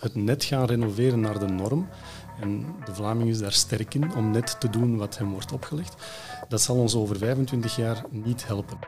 [0.00, 1.88] Het net gaan renoveren naar de norm,
[2.40, 5.94] en de Vlaming is daar sterk in om net te doen wat hem wordt opgelegd,
[6.48, 8.78] dat zal ons over 25 jaar niet helpen.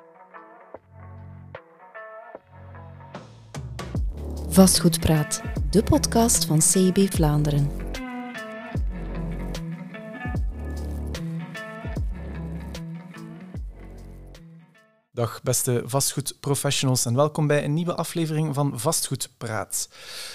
[4.49, 7.82] Vastgoedpraat, de podcast van CIB Vlaanderen.
[15.15, 19.89] Dag beste vastgoedprofessionals en welkom bij een nieuwe aflevering van Vastgoedpraat.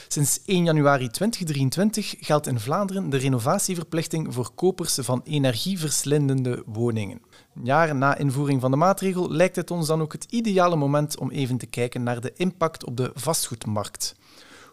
[0.08, 7.22] Sinds 1 januari 2023 geldt in Vlaanderen de renovatieverplichting voor kopers van energieverslindende woningen.
[7.64, 11.32] Jaren na invoering van de maatregel lijkt het ons dan ook het ideale moment om
[11.32, 14.16] even te kijken naar de impact op de vastgoedmarkt.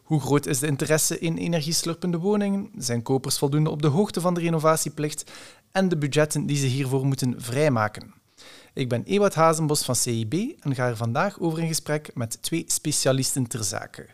[0.02, 2.70] Hoe groot is de interesse in energieslurpende woningen?
[2.76, 5.30] Zijn kopers voldoende op de hoogte van de renovatieplicht
[5.72, 8.22] en de budgetten die ze hiervoor moeten vrijmaken?
[8.74, 12.64] Ik ben Ewout Hazenbos van CIB en ga er vandaag over in gesprek met twee
[12.66, 14.06] specialisten ter zake.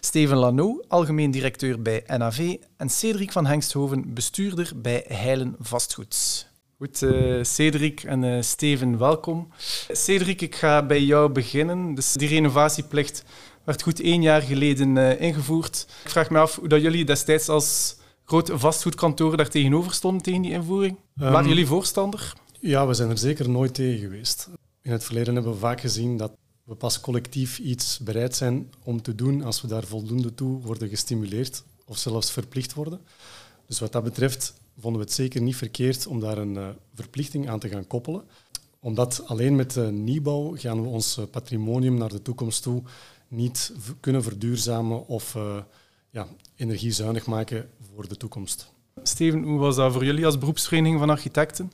[0.00, 6.48] Steven Lano, algemeen directeur bij NAV, en Cedric van Hengsthoven, bestuurder bij Heilen Vastgoed.
[6.78, 9.48] Goed, uh, Cedric en uh, Steven, welkom.
[9.90, 11.94] Cedric, ik ga bij jou beginnen.
[11.94, 13.24] Dus die renovatieplicht
[13.64, 15.86] werd goed één jaar geleden uh, ingevoerd.
[16.04, 20.42] Ik vraag me af hoe dat jullie destijds als grote vastgoedkantoren daar tegenover stonden tegen
[20.42, 20.98] die invoering.
[21.20, 22.32] Um, Waren jullie voorstander?
[22.62, 24.48] Ja, we zijn er zeker nooit tegen geweest.
[24.82, 26.32] In het verleden hebben we vaak gezien dat
[26.64, 30.88] we pas collectief iets bereid zijn om te doen als we daar voldoende toe worden
[30.88, 33.00] gestimuleerd of zelfs verplicht worden.
[33.66, 37.48] Dus wat dat betreft vonden we het zeker niet verkeerd om daar een uh, verplichting
[37.48, 38.24] aan te gaan koppelen.
[38.80, 42.82] Omdat alleen met de nieuwbouw gaan we ons eh, patrimonium naar de toekomst toe
[43.28, 45.56] niet kunnen verduurzamen of uh,
[46.10, 48.72] ja, energiezuinig maken voor de toekomst.
[49.02, 51.72] Steven, hoe was dat voor jullie als beroepsvereniging van architecten?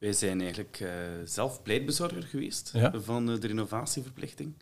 [0.00, 0.90] Wij zijn eigenlijk uh,
[1.24, 4.54] zelf pleitbezorger geweest van uh, de renovatieverplichting.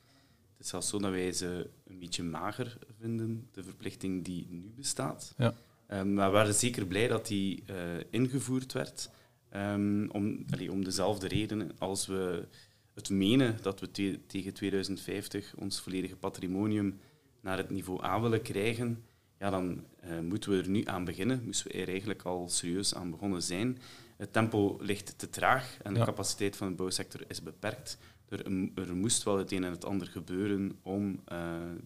[0.56, 4.72] Het is zelfs zo dat wij ze een beetje mager vinden, de verplichting die nu
[4.76, 5.34] bestaat.
[5.36, 5.54] Ja.
[5.90, 7.76] Um, maar we waren zeker blij dat die uh,
[8.10, 9.10] ingevoerd werd,
[9.56, 12.46] um, om, allee, om dezelfde redenen als we
[12.94, 17.00] het menen dat we te tegen 2050 ons volledige patrimonium
[17.40, 19.04] naar het niveau A willen krijgen,
[19.38, 19.84] ja, dan
[20.22, 21.44] moeten we er nu aan beginnen.
[21.44, 23.78] Moesten we er eigenlijk al serieus aan begonnen zijn
[24.18, 27.98] het tempo ligt te traag en de capaciteit van de bouwsector is beperkt.
[28.28, 31.38] Er, er, moest wel het een en het ander gebeuren om uh,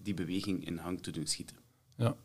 [0.02, 1.56] die beweging in hang te doen schieten.
[1.96, 2.16] Ja.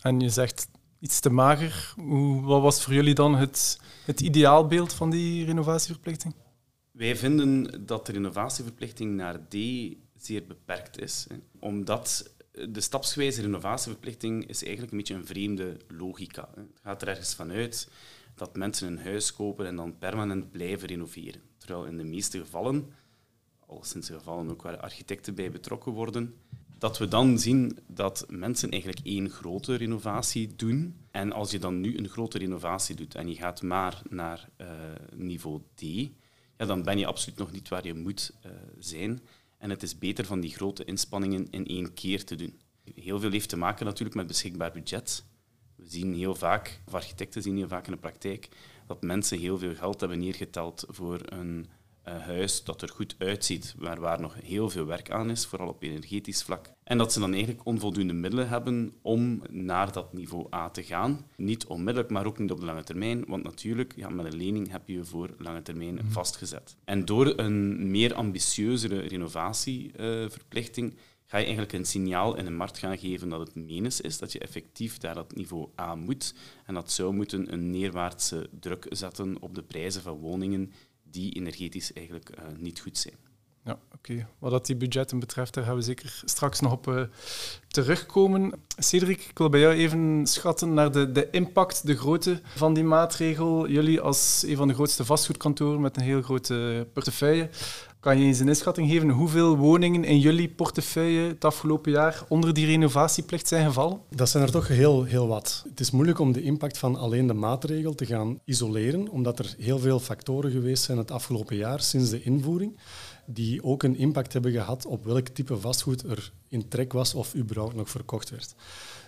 [0.00, 1.92] En je zegt iets te mager.
[1.96, 6.34] Hoe, wat was voor jullie dan het, het ideaalbeeld van die renovatieverplichting?
[6.90, 9.56] Wij vinden dat de renovatieverplichting naar D
[10.16, 11.26] zeer beperkt is.
[11.28, 11.36] Hè.
[11.58, 12.34] Omdat
[12.68, 16.48] de stapsgewijze renovatieverplichting is eigenlijk een beetje een vreemde logica.
[16.54, 17.88] Het gaat er ergens vanuit
[18.34, 21.40] dat mensen een huis kopen en dan permanent blijven renoveren.
[21.58, 22.92] Terwijl in de meeste gevallen,
[23.66, 26.34] al sinds de gevallen ook waar architecten bij betrokken worden,
[26.78, 30.96] dat we dan zien dat mensen eigenlijk één grote renovatie doen.
[31.10, 34.68] En als je dan nu een grote renovatie doet en je gaat maar naar uh,
[35.14, 35.82] niveau D,
[36.56, 39.20] ja, dan ben je absoluut nog niet waar je moet uh, zijn.
[39.58, 42.60] En het is beter van die grote inspanningen in één keer te doen.
[42.94, 45.24] Heel veel heeft te maken natuurlijk met beschikbaar budget.
[45.82, 48.48] We zien heel vaak, of architecten zien heel vaak in de praktijk,
[48.86, 51.68] dat mensen heel veel geld hebben neergeteld voor een
[52.08, 55.68] uh, huis dat er goed uitziet, maar waar nog heel veel werk aan is, vooral
[55.68, 56.70] op energetisch vlak.
[56.84, 61.26] En dat ze dan eigenlijk onvoldoende middelen hebben om naar dat niveau A te gaan.
[61.36, 64.70] Niet onmiddellijk, maar ook niet op de lange termijn, want natuurlijk, ja, met een lening
[64.70, 66.08] heb je voor lange termijn mhm.
[66.08, 66.76] vastgezet.
[66.84, 70.98] En door een meer ambitieuzere renovatieverplichting uh,
[71.32, 74.32] ga je eigenlijk een signaal in de markt gaan geven dat het menens is, dat
[74.32, 76.34] je effectief daar dat niveau A moet.
[76.66, 80.72] En dat zou moeten een neerwaartse druk zetten op de prijzen van woningen
[81.02, 83.14] die energetisch eigenlijk uh, niet goed zijn.
[83.64, 84.28] Ja, oké.
[84.38, 87.02] Wat dat die budgetten betreft, daar gaan we zeker straks nog op uh,
[87.68, 88.52] terugkomen.
[88.78, 92.84] Cedric, ik wil bij jou even schatten naar de, de impact, de grootte van die
[92.84, 93.68] maatregel.
[93.68, 97.48] Jullie als een van de grootste vastgoedkantoren met een heel grote portefeuille,
[98.02, 102.54] kan je eens een inschatting geven hoeveel woningen in jullie portefeuille het afgelopen jaar onder
[102.54, 104.00] die renovatieplicht zijn gevallen?
[104.08, 105.64] Dat zijn er toch heel, heel wat.
[105.68, 109.54] Het is moeilijk om de impact van alleen de maatregel te gaan isoleren, omdat er
[109.58, 112.78] heel veel factoren geweest zijn het afgelopen jaar sinds de invoering
[113.26, 117.34] die ook een impact hebben gehad op welk type vastgoed er in trek was of
[117.34, 118.54] überhaupt nog verkocht werd.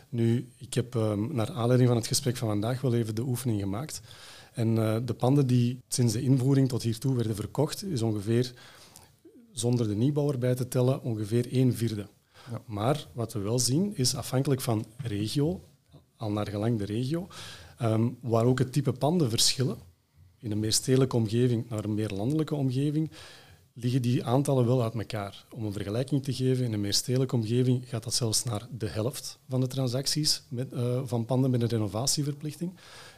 [0.09, 3.61] Nu, ik heb um, naar aanleiding van het gesprek van vandaag wel even de oefening
[3.61, 4.01] gemaakt.
[4.53, 8.53] En uh, de panden die sinds de invoering tot hiertoe werden verkocht, is ongeveer
[9.55, 12.07] zonder de nieuwbouw erbij te tellen, ongeveer een vierde.
[12.51, 12.63] Ja.
[12.67, 15.61] Maar wat we wel zien, is afhankelijk van regio,
[16.17, 17.29] al naar gelang de regio,
[17.83, 19.79] um, waar ook het type panden verschillen.
[20.39, 23.11] In een meer stedelijke omgeving naar een meer landelijke omgeving,
[23.73, 25.45] liggen die aantallen wel uit elkaar.
[25.51, 28.89] Om een vergelijking te geven, in een meer stedelijke omgeving gaat dat zelfs naar de
[28.89, 32.73] helft van de transacties met, uh, van panden met een renovatieverplichting.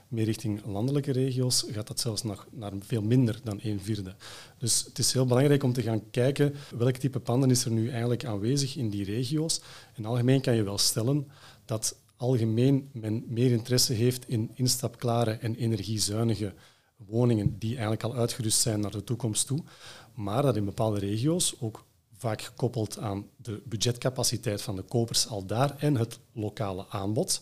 [0.09, 4.15] Meer richting landelijke regio's gaat dat zelfs nog naar veel minder dan een vierde.
[4.59, 7.91] Dus het is heel belangrijk om te gaan kijken welk type panden is er nu
[7.91, 9.61] eigenlijk aanwezig in die regio's.
[9.95, 11.29] In algemeen kan je wel stellen
[11.65, 16.55] dat algemeen men meer interesse heeft in instapklare en energiezuinige
[16.97, 19.63] woningen die eigenlijk al uitgerust zijn naar de toekomst toe,
[20.15, 21.85] maar dat in bepaalde regio's, ook
[22.17, 27.41] vaak gekoppeld aan de budgetcapaciteit van de kopers al daar en het lokale aanbod,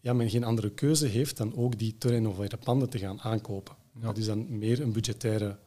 [0.00, 3.76] ja, men geen andere keuze heeft dan ook die te renoveren panden te gaan aankopen.
[4.00, 5.58] Dat is dan meer een budgettaire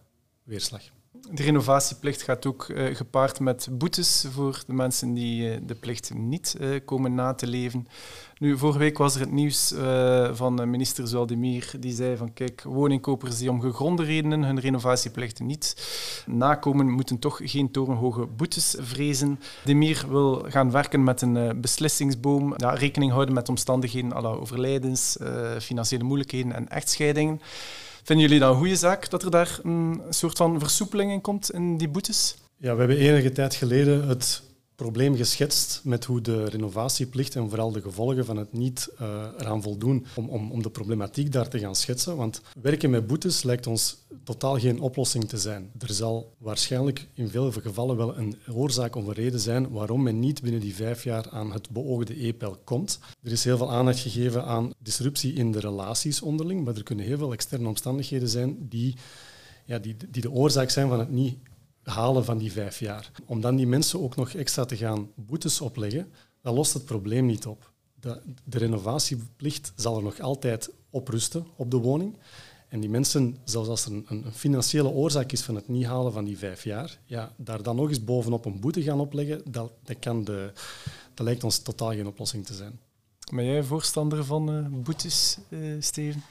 [0.44, 0.91] weerslag.
[1.21, 6.13] De renovatieplicht gaat ook uh, gepaard met boetes voor de mensen die uh, de plicht
[6.13, 7.88] niet uh, komen na te leven.
[8.38, 9.74] Nu, vorige week was er het nieuws
[10.33, 15.75] van minister Zoaldemir, die zei van kijk, woningkopers die om gegronde redenen hun renovatieplichten niet
[16.25, 19.39] nakomen, moeten toch geen torenhoge boetes vrezen.
[19.63, 25.18] Demir wil gaan werken met een beslissingsboom, rekening houden met omstandigheden alle overlijdens,
[25.59, 27.42] financiële moeilijkheden en echtscheidingen.
[28.04, 31.52] Vinden jullie dat een goede zaak dat er daar een soort van versoepeling in komt
[31.52, 32.36] in die boetes?
[32.58, 34.44] Ja, we hebben enige tijd geleden het
[34.75, 39.62] probleem geschetst met hoe de renovatieplicht en vooral de gevolgen van het niet uh, eraan
[39.62, 42.16] voldoen om, om, om de problematiek daar te gaan schetsen.
[42.16, 45.72] Want werken met boetes lijkt ons totaal geen oplossing te zijn.
[45.80, 50.20] Er zal waarschijnlijk in veel gevallen wel een oorzaak of een reden zijn waarom men
[50.20, 53.00] niet binnen die vijf jaar aan het beoogde e-pijl komt.
[53.24, 57.06] Er is heel veel aandacht gegeven aan disruptie in de relaties onderling, maar er kunnen
[57.06, 58.96] heel veel externe omstandigheden zijn die,
[59.66, 61.38] ja, die, die de oorzaak zijn van het niet
[61.83, 63.12] halen van die vijf jaar.
[63.25, 67.25] Om dan die mensen ook nog extra te gaan boetes opleggen, dat lost het probleem
[67.25, 67.71] niet op.
[68.00, 72.18] De, de renovatieplicht zal er nog altijd op rusten op de woning.
[72.74, 76.13] En die mensen, zelfs als er een, een, financiële oorzaak is van het niet halen
[76.13, 79.71] van die vijf jaar, ja, daar dan nog eens bovenop een boete gaan opleggen, dat,
[79.83, 80.51] dat, kan de,
[81.13, 82.80] dat lijkt ons totaal geen oplossing te zijn.
[83.33, 86.24] Ben jij voorstander van uh, boetes, uh, Steven?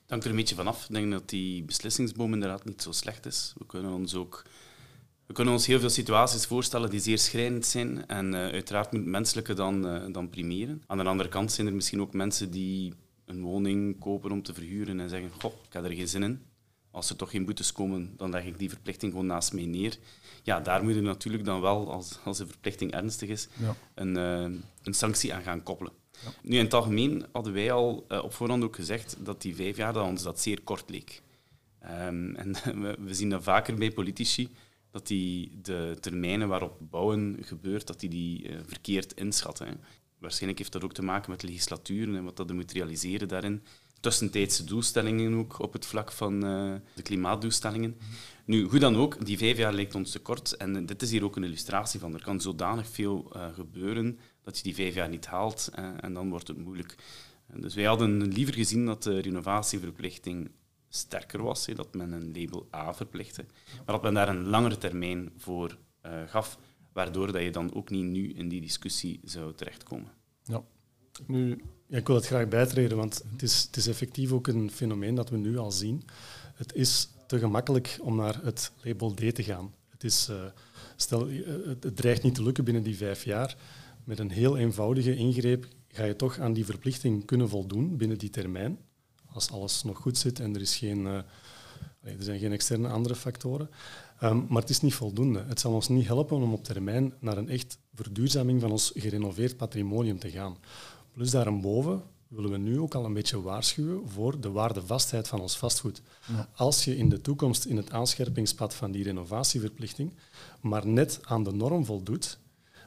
[0.00, 0.84] Het hangt er een beetje vanaf.
[0.84, 3.52] Ik denk dat die beslissingsboom inderdaad niet zo slecht is.
[3.58, 4.44] We kunnen ons ook
[5.28, 8.06] we kunnen ons heel veel situaties voorstellen die zeer schrijnend zijn.
[8.06, 10.82] En uh, uiteraard moet het menselijke dan, uh, dan primeren.
[10.86, 12.94] Aan de andere kant zijn er misschien ook mensen die
[13.24, 16.42] een woning kopen om te verhuren en zeggen, goh, ik heb er geen zin in.
[16.90, 19.98] Als er toch geen boetes komen, dan leg ik die verplichting gewoon naast mij neer.
[20.42, 23.76] Ja, daar moet je natuurlijk dan wel, als, als de verplichting ernstig is, ja.
[23.94, 25.92] een, uh, een sanctie aan gaan koppelen.
[26.24, 26.30] Ja.
[26.42, 29.92] Nu, in het algemeen hadden wij al op voorhand ook gezegd dat die vijf jaar
[29.92, 31.22] dat ons dat zeer kort leek.
[31.84, 32.52] Um, en
[32.82, 34.48] we, we zien dat vaker bij politici,
[34.90, 39.80] dat die de termijnen waarop bouwen gebeurt, dat die die uh, verkeerd inschatten.
[40.18, 43.62] Waarschijnlijk heeft dat ook te maken met legislaturen en wat dat moet realiseren daarin.
[44.00, 47.96] Tussentijdse doelstellingen ook op het vlak van uh, de klimaatdoelstellingen.
[48.44, 50.56] Nu, hoe dan ook, die vijf jaar lijkt ons te kort.
[50.56, 52.14] En dit is hier ook een illustratie van.
[52.14, 55.70] Er kan zodanig veel gebeuren dat je die vijf jaar niet haalt
[56.00, 56.94] en dan wordt het moeilijk.
[57.54, 60.50] Dus wij hadden liever gezien dat de renovatieverplichting
[60.88, 63.44] sterker was, dat men een label A verplichtte,
[63.76, 66.58] maar dat men daar een langere termijn voor uh, gaf,
[66.92, 70.10] waardoor dat je dan ook niet nu in die discussie zou terechtkomen.
[70.42, 70.62] Ja.
[71.26, 75.14] Nu, ik wil het graag bijtreden, want het is, het is effectief ook een fenomeen
[75.14, 76.02] dat we nu al zien.
[76.54, 79.74] Het is te gemakkelijk om naar het label D te gaan.
[79.88, 80.44] Het, is, uh,
[80.96, 81.46] stel, uh,
[81.80, 83.56] het dreigt niet te lukken binnen die vijf jaar.
[84.04, 88.30] Met een heel eenvoudige ingreep ga je toch aan die verplichting kunnen voldoen binnen die
[88.30, 88.78] termijn
[89.38, 91.14] als alles nog goed zit en er, is geen, uh,
[92.02, 93.70] er zijn geen externe andere factoren.
[94.22, 95.44] Um, maar het is niet voldoende.
[95.48, 99.56] Het zal ons niet helpen om op termijn naar een echt verduurzaming van ons gerenoveerd
[99.56, 100.56] patrimonium te gaan.
[101.12, 105.56] Plus daarboven willen we nu ook al een beetje waarschuwen voor de waardevastheid van ons
[105.56, 106.02] vastgoed.
[106.26, 106.48] Ja.
[106.54, 110.12] Als je in de toekomst in het aanscherpingspad van die renovatieverplichting
[110.60, 112.38] maar net aan de norm voldoet,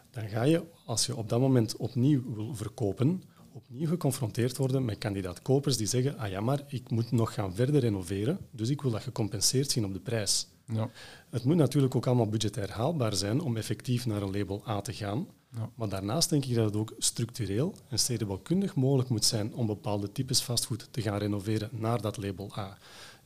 [0.09, 3.23] dan ga je, als je op dat moment opnieuw wil verkopen,
[3.71, 7.81] opnieuw geconfronteerd worden met kandidaat-kopers die zeggen, ah ja, maar ik moet nog gaan verder
[7.81, 10.47] renoveren, dus ik wil dat gecompenseerd zien op de prijs.
[10.65, 10.89] Ja.
[11.29, 14.93] Het moet natuurlijk ook allemaal budgetair haalbaar zijn om effectief naar een label A te
[14.93, 15.27] gaan.
[15.55, 15.69] Ja.
[15.75, 20.11] Maar daarnaast denk ik dat het ook structureel en stedenbouwkundig mogelijk moet zijn om bepaalde
[20.11, 22.77] types vastgoed te gaan renoveren naar dat label A.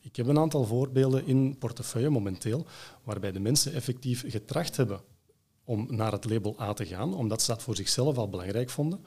[0.02, 2.66] Ik heb een aantal voorbeelden in portefeuille momenteel
[3.04, 5.02] waarbij de mensen effectief getracht hebben
[5.64, 9.00] om naar het label A te gaan, omdat ze dat voor zichzelf al belangrijk vonden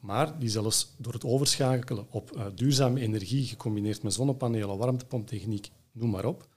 [0.00, 6.10] maar die zelfs door het overschakelen op uh, duurzame energie gecombineerd met zonnepanelen, warmtepomptechniek, noem
[6.10, 6.48] maar op,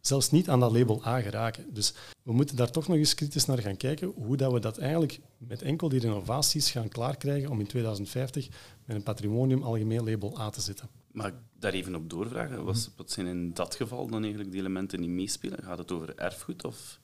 [0.00, 1.74] zelfs niet aan dat label A geraken.
[1.74, 4.78] Dus we moeten daar toch nog eens kritisch naar gaan kijken hoe dat we dat
[4.78, 8.48] eigenlijk met enkel die renovaties gaan klaarkrijgen om in 2050
[8.84, 10.88] met een patrimonium algemeen label A te zitten.
[11.12, 12.64] Ik daar even op doorvragen?
[12.64, 15.62] Wat zijn in dat geval dan eigenlijk die elementen die meespelen?
[15.62, 16.99] Gaat het over erfgoed of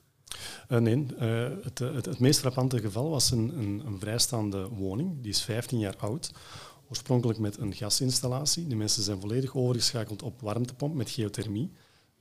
[0.69, 5.23] uh, nee, uh, het, het, het, meest frappante geval was een, een, een, vrijstaande woning.
[5.23, 6.33] Die is 15 jaar oud.
[6.89, 8.67] Oorspronkelijk met een gasinstallatie.
[8.67, 11.73] De mensen zijn volledig overgeschakeld op warmtepomp met geothermie.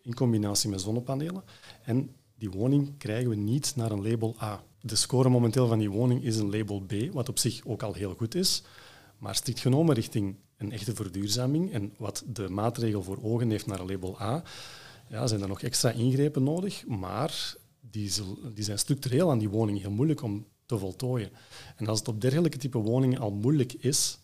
[0.02, 1.44] In combinatie met zonnepanelen.
[1.84, 4.64] En die woning krijgen we niet naar een label A.
[4.82, 7.94] De score momenteel van die woning is een label B, wat op zich ook al
[7.94, 8.64] heel goed is.
[9.18, 13.80] Maar strikt genomen richting een echte verduurzaming en wat de maatregel voor ogen heeft naar
[13.80, 14.44] een label A,
[15.08, 16.86] ja, zijn er nog extra ingrepen nodig.
[16.86, 17.56] Maar
[17.96, 18.12] die,
[18.54, 21.30] die zijn structureel aan die woning heel moeilijk om te voltooien.
[21.76, 24.20] En als het op dergelijke type woningen al moeilijk is,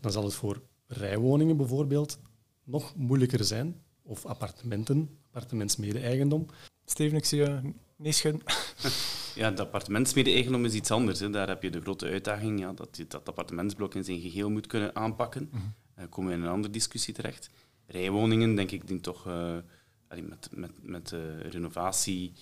[0.00, 2.18] dan zal het voor rijwoningen bijvoorbeeld
[2.64, 6.46] nog moeilijker zijn, of appartementen, appartementsmede-eigendom.
[6.84, 7.38] Steven, ik zie
[7.96, 8.42] je schudden.
[9.34, 11.20] Ja, het appartementsmede-eigendom is iets anders.
[11.20, 11.30] Hè.
[11.30, 14.66] Daar heb je de grote uitdaging ja, dat je dat appartementsblok in zijn geheel moet
[14.66, 15.48] kunnen aanpakken.
[15.52, 15.60] Mm
[15.94, 16.08] -hmm.
[16.08, 17.50] komen we in een andere discussie terecht.
[17.86, 19.56] Rijwoningen, denk ik, die toch uh,
[20.08, 22.32] met, met, met uh, renovatie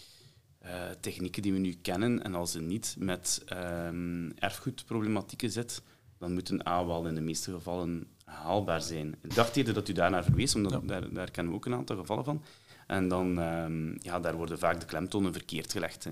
[0.65, 2.23] uh, technieken die we nu kennen.
[2.23, 3.45] En als ze niet met
[3.87, 5.83] um, erfgoedproblematieken zit,
[6.19, 9.15] dan moeten A wel in de meeste gevallen haalbaar zijn.
[9.23, 11.97] Ik dacht eerder dat u daarnaar verwees, omdat daar, daar kennen we ook een aantal
[11.97, 12.43] gevallen van.
[12.87, 16.05] En dan, um, ja, daar worden vaak de klemtonen verkeerd gelegd.
[16.05, 16.11] Hè.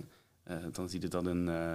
[0.51, 1.75] Uh, dan zie je dat een, uh,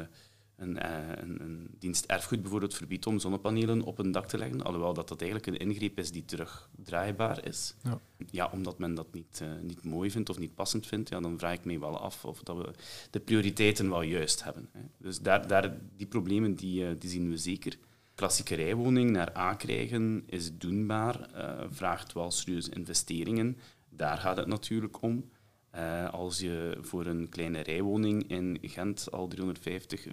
[0.57, 4.63] een, uh, een, een, dienst erfgoed bijvoorbeeld verbiedt om zonnepanelen op een dak te leggen,
[4.63, 7.75] alhoewel dat, dat eigenlijk een ingreep is die terugdraaibaar is.
[7.83, 7.99] Ja,
[8.31, 11.53] ja omdat men dat niet, niet mooi vindt of niet passend vindt, ja, dan vraag
[11.53, 12.71] ik me wel af of dat we
[13.09, 14.69] de prioriteiten wel juist hebben.
[14.71, 14.81] Hè.
[14.97, 17.77] Dus daar, daar, die problemen die, die zien we zeker
[18.17, 23.57] klassieke rijwoning naar A krijgen is doenbaar, uh, vraagt wel serieuze investeringen.
[23.89, 25.29] Daar gaat het natuurlijk om.
[25.77, 30.07] Uh, als je voor een kleine rijwoning in Gent al 350,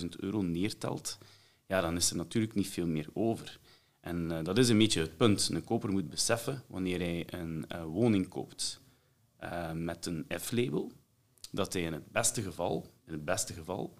[0.00, 1.18] 400.000 euro neertelt,
[1.66, 3.58] ja, dan is er natuurlijk niet veel meer over.
[4.00, 5.48] En uh, dat is een beetje het punt.
[5.52, 8.80] Een koper moet beseffen, wanneer hij een woning koopt
[9.74, 10.92] met een F-label,
[11.50, 13.94] dat hij in het beste geval, in het beste geval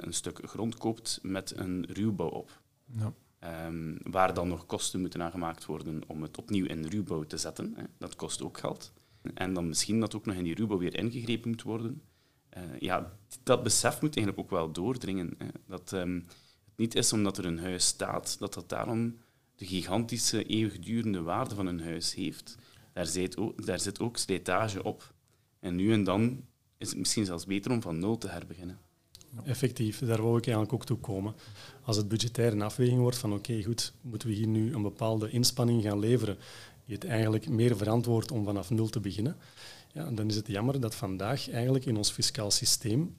[0.00, 2.60] een stuk grond koopt met een ruwbouw op.
[2.86, 3.12] Ja.
[3.66, 7.72] Um, waar dan nog kosten moeten aangemaakt worden om het opnieuw in ruwbouw te zetten.
[7.76, 7.82] Hè.
[7.98, 8.92] Dat kost ook geld.
[9.34, 12.02] En dan misschien dat ook nog in die ruwbouw weer ingegrepen moet worden.
[12.56, 15.34] Uh, ja, dat besef moet eigenlijk ook wel doordringen.
[15.38, 15.46] Hè.
[15.66, 16.24] Dat um,
[16.64, 19.16] het niet is omdat er een huis staat, dat dat daarom
[19.54, 22.56] de gigantische eeuwigdurende waarde van een huis heeft.
[22.92, 25.14] Daar zit ook, daar zit ook slijtage op.
[25.60, 26.44] En nu en dan
[26.78, 28.78] is het misschien zelfs beter om van nul te herbeginnen.
[29.44, 31.34] Effectief, daar wou ik eigenlijk ook toe komen.
[31.82, 35.30] Als het budgetair een afweging wordt van oké, goed, moeten we hier nu een bepaalde
[35.30, 36.36] inspanning gaan leveren
[36.86, 39.36] die het eigenlijk meer verantwoordt om vanaf nul te beginnen,
[39.92, 43.18] ja, dan is het jammer dat vandaag eigenlijk in ons fiscaal systeem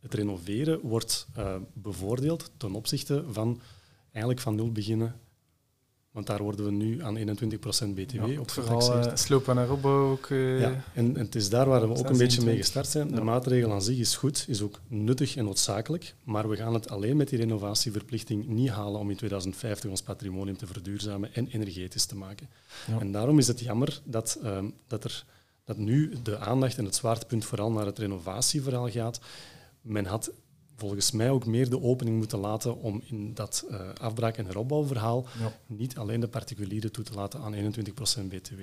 [0.00, 3.60] het renoveren wordt uh, bevoordeeld ten opzichte van
[4.12, 5.20] eigenlijk van nul beginnen
[6.14, 7.20] want daar worden we nu aan 21%
[7.94, 10.28] BTW ja, op Vooral uh, slopen en ook.
[10.28, 13.08] Uh, ja, en, en, het is daar waar we ook een beetje mee gestart zijn.
[13.08, 16.88] De maatregel aan zich is goed, is ook nuttig en noodzakelijk, maar we gaan het
[16.88, 22.04] alleen met die renovatieverplichting niet halen om in 2050 ons patrimonium te verduurzamen en energetisch
[22.04, 22.48] te maken.
[22.86, 23.00] Ja.
[23.00, 25.24] En daarom is het jammer dat, uh, dat, er,
[25.64, 29.20] dat nu de aandacht en het zwaartepunt vooral naar het renovatieverhaal gaat.
[29.80, 30.30] Men had
[30.84, 35.26] volgens mij ook meer de opening moeten laten om in dat uh, afbraak- en heropbouwverhaal
[35.38, 35.52] ja.
[35.66, 37.58] niet alleen de particulieren toe te laten aan 21%
[38.28, 38.60] BTW,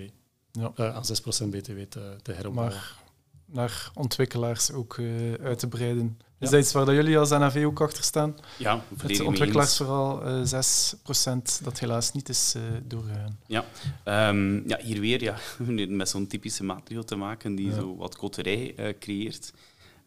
[0.52, 0.72] ja.
[0.76, 2.76] uh, aan 6% BTW te, te heropbouwen.
[2.76, 3.00] Maar
[3.46, 6.20] naar ontwikkelaars ook uh, uit te breiden.
[6.40, 8.36] Is dat iets waar dat jullie als NAV ook achter staan?
[8.58, 13.40] Ja, het ontwikkelaarsverhaal 6% dat helaas niet is doorgegaan.
[13.46, 13.66] Ja.
[14.30, 15.38] Um, ja, hier weer ja,
[15.98, 19.54] met zo'n typische maatregel te maken die zo wat koterij creëert.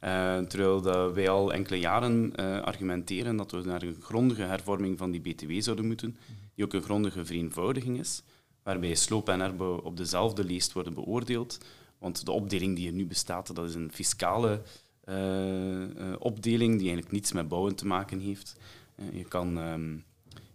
[0.04, 4.98] Uh, terwijl dat wij al enkele jaren uh, argumenteren dat we naar een grondige hervorming
[4.98, 6.16] van die BTW zouden moeten,
[6.54, 8.22] die ook een grondige vereenvoudiging is,
[8.62, 11.58] waarbij sloop en herbouw op dezelfde lijst worden beoordeeld.
[11.98, 14.62] Want de opdeling die er nu bestaat, dat is een fiscale
[15.08, 15.84] uh,
[16.18, 18.56] opdeling die eigenlijk niets met bouwen te maken heeft.
[19.12, 19.58] je kan...
[19.58, 20.04] Um,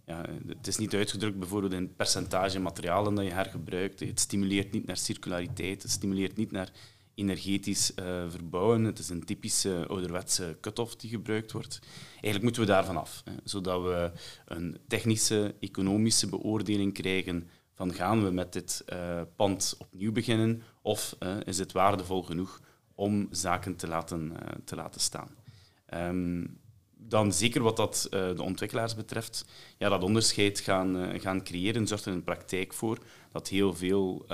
[0.06, 4.00] ja, het is niet uitgedrukt bijvoorbeeld in percentage materialen dat je hergebruikt.
[4.00, 6.72] Het stimuleert niet naar circulariteit, het stimuleert niet naar
[7.20, 8.84] energetisch uh, verbouwen.
[8.84, 11.78] Het is een typische ouderwetse cut-off die gebruikt wordt.
[12.10, 14.12] Eigenlijk moeten we daarvan af, hè, zodat we
[14.46, 21.16] een technische, economische beoordeling krijgen van gaan we met dit uh, pand opnieuw beginnen of
[21.20, 22.60] uh, is het waardevol genoeg
[22.94, 24.32] om zaken te laten,
[24.64, 25.28] te laten staan.
[25.94, 26.58] Um,
[27.02, 29.44] dan zeker wat dat, de ontwikkelaars betreft,
[29.78, 32.98] ja, dat onderscheid gaan, gaan creëren, zorgt er in de praktijk voor
[33.32, 34.26] dat heel veel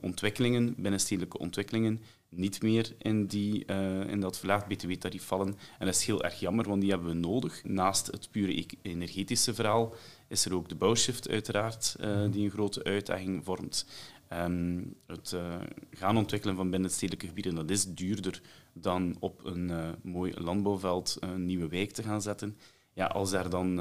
[0.00, 3.64] ontwikkelingen, binnenstedelijke ontwikkelingen, niet meer in, die,
[4.06, 5.56] in dat verlaagd btw-tarief vallen.
[5.78, 7.64] En dat is heel erg jammer, want die hebben we nodig.
[7.64, 9.94] Naast het pure e-, energetische verhaal
[10.28, 11.96] is er ook de bouwshift uiteraard,
[12.30, 13.86] die een grote uitdaging vormt.
[14.32, 15.54] Um, het uh,
[15.90, 18.40] gaan ontwikkelen van binnenstedelijke gebieden dat is duurder
[18.72, 19.72] dan op een
[20.02, 22.56] mooi landbouwveld een nieuwe wijk te gaan zetten.
[22.92, 23.78] Ja, als daar dan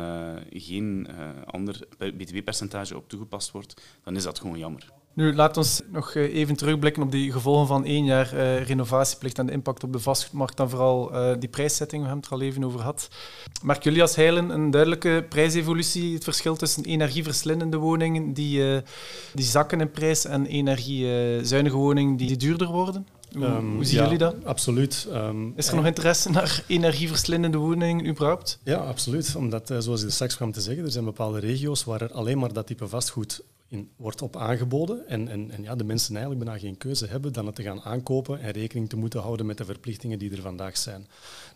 [0.50, 1.08] geen
[1.46, 4.99] ander btw-percentage op toegepast wordt, dan is dat gewoon jammer.
[5.14, 9.46] Nu, laat ons nog even terugblikken op die gevolgen van één jaar uh, renovatieplicht en
[9.46, 12.52] de impact op de vastgoedmarkt, dan vooral uh, die prijszetting, we hebben het er al
[12.52, 13.10] even over gehad.
[13.64, 18.78] Merken jullie als Heilen een duidelijke prijsevolutie, het verschil tussen energieverslindende woningen die, uh,
[19.34, 23.08] die zakken in prijs en energiezuinige woningen die, die duurder worden?
[23.32, 24.36] Hoe, um, hoe zien ja, jullie dat?
[24.46, 25.08] Absoluut.
[25.14, 28.60] Um, is er nog interesse naar energieverslindende woningen überhaupt?
[28.64, 29.36] Ja, absoluut.
[29.36, 32.54] Omdat, zoals je straks kwam te zeggen, er zijn bepaalde regio's waar er alleen maar
[32.54, 35.08] dat type vastgoed in, wordt op aangeboden.
[35.08, 37.82] En, en, en ja, de mensen eigenlijk bijna geen keuze hebben dan het te gaan
[37.82, 41.08] aankopen en rekening te moeten houden met de verplichtingen die er vandaag zijn.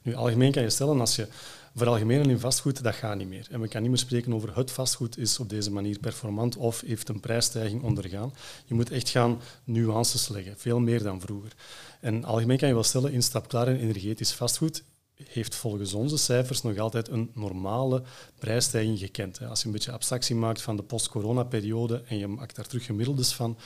[0.01, 1.27] Nu, algemeen kan je stellen, als je
[1.75, 3.47] veralgemenen in vastgoed, dat gaat niet meer.
[3.51, 6.81] En we kan niet meer spreken over het vastgoed is op deze manier performant of
[6.81, 8.33] heeft een prijsstijging ondergaan.
[8.65, 11.51] Je moet echt gaan nuances leggen, veel meer dan vroeger.
[11.99, 14.83] En algemeen kan je wel stellen, instapklaar en energetisch vastgoed
[15.29, 18.03] heeft volgens onze cijfers nog altijd een normale
[18.39, 19.41] prijsstijging gekend.
[19.41, 23.33] Als je een beetje abstractie maakt van de post-corona-periode en je maakt daar terug gemiddeldes
[23.33, 23.57] van,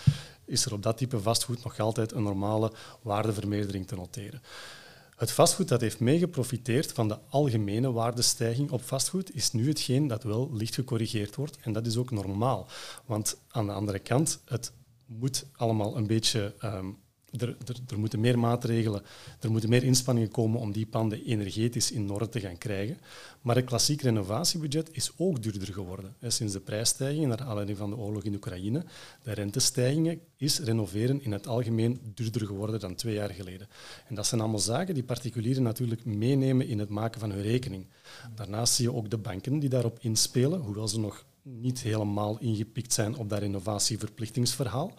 [0.45, 2.71] is er op dat type vastgoed nog altijd een normale
[3.01, 4.41] waardevermeerdering te noteren.
[5.15, 10.23] Het vastgoed dat heeft meegeprofiteerd van de algemene waardestijging op vastgoed, is nu hetgeen dat
[10.23, 11.57] wel licht gecorrigeerd wordt.
[11.61, 12.67] En dat is ook normaal.
[13.05, 14.71] Want aan de andere kant, het
[15.05, 16.97] moet allemaal een beetje um,
[17.31, 19.01] er, er, er, moeten meer maatregelen,
[19.39, 22.97] er moeten meer inspanningen komen om die panden energetisch in orde te gaan krijgen.
[23.41, 26.15] Maar het klassiek renovatiebudget is ook duurder geworden.
[26.21, 28.85] Sinds de prijsstijgingen naar aanleiding van de oorlog in Oekraïne,
[29.23, 33.67] de rentestijgingen, is renoveren in het algemeen duurder geworden dan twee jaar geleden.
[34.07, 37.85] En dat zijn allemaal zaken die particulieren natuurlijk meenemen in het maken van hun rekening.
[38.35, 42.93] Daarnaast zie je ook de banken die daarop inspelen, hoewel ze nog niet helemaal ingepikt
[42.93, 44.93] zijn op dat renovatieverplichtingsverhaal.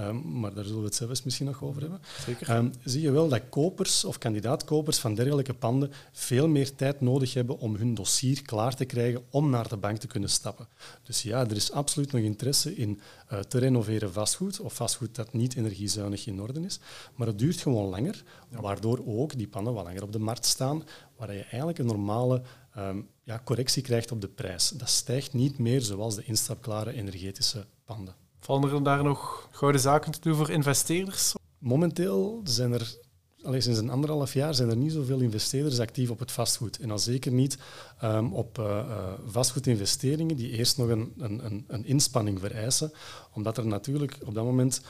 [0.00, 2.00] Um, maar daar zullen we het zelfs misschien nog over hebben.
[2.26, 2.56] Zeker.
[2.56, 7.34] Um, zie je wel dat kopers of kandidaatkopers van dergelijke panden veel meer tijd nodig
[7.34, 10.68] hebben om hun dossier klaar te krijgen om naar de bank te kunnen stappen.
[11.02, 13.00] Dus ja, er is absoluut nog interesse in
[13.32, 16.80] uh, te renoveren vastgoed of vastgoed dat niet energiezuinig in orde is.
[17.14, 20.82] Maar het duurt gewoon langer, waardoor ook die panden wat langer op de markt staan,
[21.16, 22.42] waar je eigenlijk een normale
[22.78, 24.68] um, ja, correctie krijgt op de prijs.
[24.68, 28.14] Dat stijgt niet meer zoals de instapklare energetische panden.
[28.40, 31.34] Vallen er daar nog gouden zaken te doen voor investeerders?
[31.58, 32.96] Momenteel zijn er,
[33.42, 36.78] alleen sinds een anderhalf jaar, zijn er niet zoveel investeerders actief op het vastgoed.
[36.78, 37.58] En al zeker niet
[38.02, 42.92] um, op uh, uh, vastgoedinvesteringen die eerst nog een, een, een inspanning vereisen,
[43.32, 44.80] omdat er natuurlijk op dat moment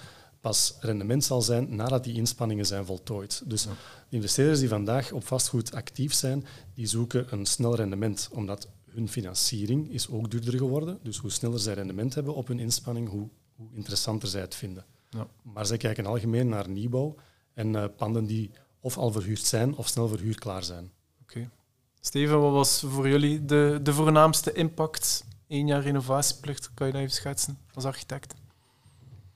[0.43, 3.43] pas rendement zal zijn nadat die inspanningen zijn voltooid.
[3.45, 3.71] Dus de
[4.09, 9.91] investeerders die vandaag op vastgoed actief zijn, die zoeken een snel rendement, omdat hun financiering
[9.91, 10.99] is ook duurder geworden.
[11.03, 13.29] Dus hoe sneller zij rendement hebben op hun inspanning, hoe
[13.63, 14.85] hoe interessanter zij het vinden.
[15.11, 15.27] Ja.
[15.43, 17.15] Maar zij kijken algemeen naar nieuwbouw
[17.55, 18.51] en uh, panden die
[18.81, 20.85] of al verhuurd zijn of snel verhuurklaar zijn.
[21.23, 21.39] Oké.
[21.39, 21.51] Okay.
[22.01, 25.25] Steven, wat was voor jullie de, de voornaamste impact?
[25.49, 28.35] Eén jaar renovatieplicht, kan je dat even schetsen als architect?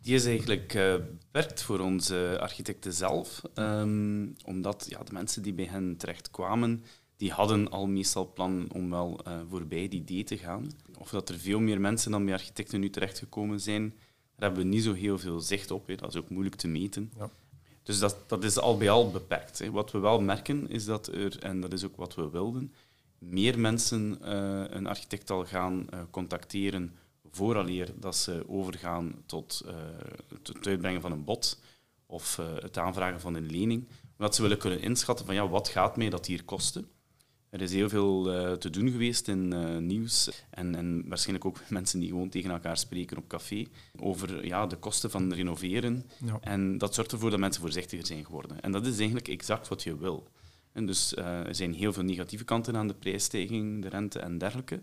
[0.06, 5.52] Die is eigenlijk uh, beperkt voor onze architecten zelf, um, omdat ja, de mensen die
[5.52, 6.84] bij hen terecht kwamen,
[7.16, 10.70] die hadden al meestal plan om wel uh, voorbij die idee te gaan.
[10.98, 13.88] Of dat er veel meer mensen dan bij architecten nu terechtgekomen zijn,
[14.36, 15.88] daar hebben we niet zo heel veel zicht op.
[15.96, 17.12] Dat is ook moeilijk te meten.
[17.18, 17.30] Ja.
[17.82, 19.68] Dus dat, dat is al bij al beperkt.
[19.70, 22.72] Wat we wel merken is dat er, en dat is ook wat we wilden,
[23.18, 26.94] meer mensen uh, een architect al gaan contacteren
[27.36, 29.72] vooraleer dat ze overgaan tot uh,
[30.42, 31.60] het uitbrengen van een bod
[32.06, 33.88] of het aanvragen van een lening.
[34.18, 36.88] Omdat ze willen kunnen inschatten van ja, wat gaat mij dat hier kosten.
[37.50, 41.60] Er is heel veel uh, te doen geweest in uh, nieuws en, en, waarschijnlijk ook
[41.78, 43.66] mensen die gewoon tegen elkaar spreken op café
[44.00, 46.04] over ja, de kosten van renoveren.
[46.24, 46.38] Ja.
[46.40, 48.60] En dat zorgt ervoor dat mensen voorzichtiger zijn geworden.
[48.60, 50.28] En dat is eigenlijk exact wat je wil.
[50.72, 54.38] En dus uh, er zijn heel veel negatieve kanten aan de prijsstijging, de rente en
[54.38, 54.82] dergelijke.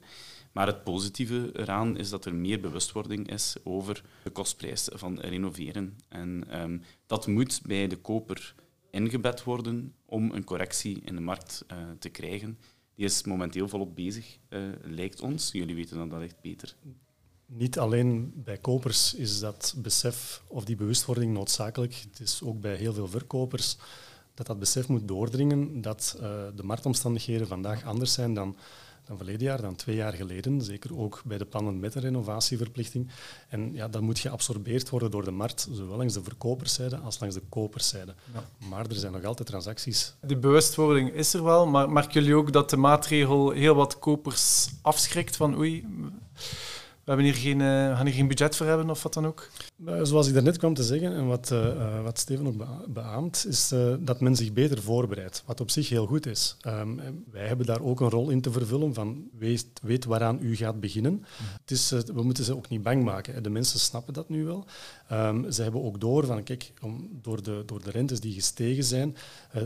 [0.54, 5.98] Maar het positieve eraan is dat er meer bewustwording is over de kostprijs van renoveren.
[6.08, 8.56] En um, dat moet bij de koper
[8.90, 12.58] ingebed worden om een correctie in de markt uh, te krijgen.
[12.96, 15.52] Die is momenteel volop bezig, uh, lijkt ons.
[15.52, 16.76] Jullie weten dan dat echt beter.
[17.46, 21.94] Niet alleen bij kopers is dat besef of die bewustwording noodzakelijk.
[21.94, 23.78] Het is ook bij heel veel verkopers.
[24.34, 26.22] dat dat besef moet doordringen dat uh,
[26.56, 28.58] de marktomstandigheden vandaag anders zijn dan
[29.06, 30.62] dan verleden jaar, dan twee jaar geleden.
[30.62, 33.10] Zeker ook bij de plannen met een renovatieverplichting.
[33.50, 37.36] En ja, dat moet geabsorbeerd worden door de markt, zowel langs de verkoperszijde als langs
[37.36, 38.16] de koperszijde.
[38.34, 38.68] Ja.
[38.68, 40.14] Maar er zijn nog altijd transacties.
[40.22, 44.70] Die bewustwording is er wel, maar merken jullie ook dat de maatregel heel wat kopers
[44.82, 45.88] afschrikt van oei,
[47.04, 49.50] we hebben hier geen, uh, gaan hier geen budget voor hebben of wat dan ook?
[49.86, 53.74] Eh, zoals ik daarnet kwam te zeggen en wat, uh, wat Steven ook beaamt, is
[54.00, 56.58] dat men zich beter voorbereidt, wat op zich heel goed is.
[56.68, 60.56] Um, wij hebben daar ook een rol in te vervullen van weet, weet waaraan u
[60.56, 61.14] gaat beginnen.
[61.14, 61.52] Mhm.
[61.62, 63.44] Het is, we moeten ze ook niet bang maken.
[63.44, 64.66] De mensen snappen dat nu wel.
[65.12, 68.84] Um, ze hebben ook door van, kijk, om, door, de, door de rentes die gestegen
[68.84, 69.16] zijn,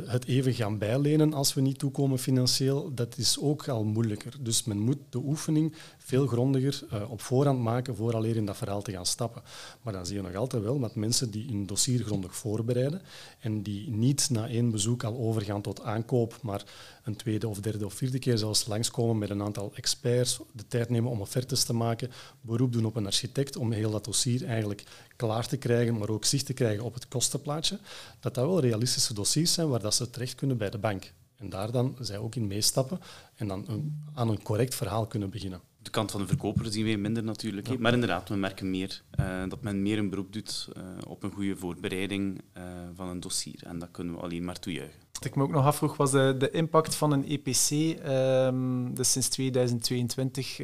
[0.05, 4.35] het even gaan bijlenen als we niet toekomen financieel, dat is ook al moeilijker.
[4.41, 8.91] Dus men moet de oefening veel grondiger op voorhand maken vooraleer in dat verhaal te
[8.91, 9.41] gaan stappen.
[9.81, 13.01] Maar dan zie je nog altijd wel met mensen die hun dossier grondig voorbereiden
[13.39, 16.63] en die niet na één bezoek al overgaan tot aankoop, maar
[17.07, 20.89] een tweede of derde of vierde keer zelfs langskomen met een aantal experts, de tijd
[20.89, 24.83] nemen om offertes te maken, beroep doen op een architect om heel dat dossier eigenlijk
[25.15, 27.79] klaar te krijgen, maar ook zicht te krijgen op het kostenplaatje,
[28.19, 31.13] dat dat wel realistische dossiers zijn waar dat ze terecht kunnen bij de bank.
[31.35, 32.99] En daar dan zij ook in meestappen
[33.35, 36.85] en dan een, aan een correct verhaal kunnen beginnen de kant van de verkoper zien
[36.85, 37.79] we minder natuurlijk.
[37.79, 41.31] Maar inderdaad, we merken meer uh, dat men meer een beroep doet uh, op een
[41.31, 42.63] goede voorbereiding uh,
[42.95, 43.63] van een dossier.
[43.63, 44.99] En dat kunnen we alleen maar toejuichen.
[45.17, 47.99] Wat ik me ook nog afvroeg was de, de impact van een EPC.
[48.03, 50.57] Ehm, dus sinds 2022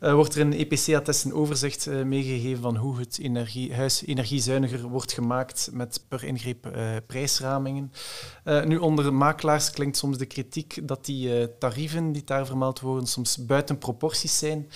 [0.00, 3.20] wordt er een EPC-attest een overzicht meegegeven van hoe het
[3.72, 6.72] huis energiezuiniger wordt gemaakt met per ingreep
[7.06, 7.92] prijsramingen.
[8.64, 13.46] nu, onder makelaars klinkt soms de kritiek dat die tarieven die daar vermeld worden soms
[13.46, 14.68] buiten proportie zijn.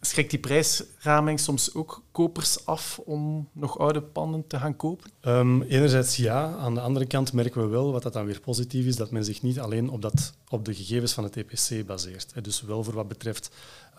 [0.00, 5.10] Schrikt die prijsraming soms ook kopers af om nog oude panden te gaan kopen?
[5.22, 6.56] Um, enerzijds ja.
[6.56, 9.24] Aan de andere kant merken we wel, wat dat dan weer positief is, dat men
[9.24, 12.44] zich niet alleen op, dat, op de gegevens van het EPC baseert.
[12.44, 13.50] Dus wel voor wat betreft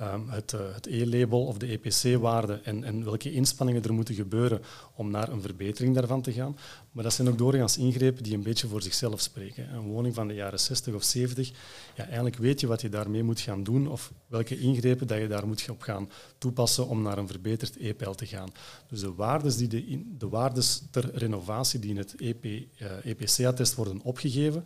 [0.01, 4.61] um, het, uh, het E-label of de EPC-waarde en, en welke inspanningen er moeten gebeuren
[4.95, 6.57] om naar een verbetering daarvan te gaan.
[6.91, 9.73] Maar dat zijn ook doorgaans ingrepen die een beetje voor zichzelf spreken.
[9.73, 11.51] Een woning van de jaren 60 of 70,
[11.95, 15.27] ja, eigenlijk weet je wat je daarmee moet gaan doen of welke ingrepen dat je
[15.27, 18.49] daar moet op gaan toepassen om naar een verbeterd E-peil te gaan.
[18.87, 22.45] Dus de waardes, die de, de waardes ter renovatie die in het EP,
[23.03, 24.65] EPC-attest worden opgegeven,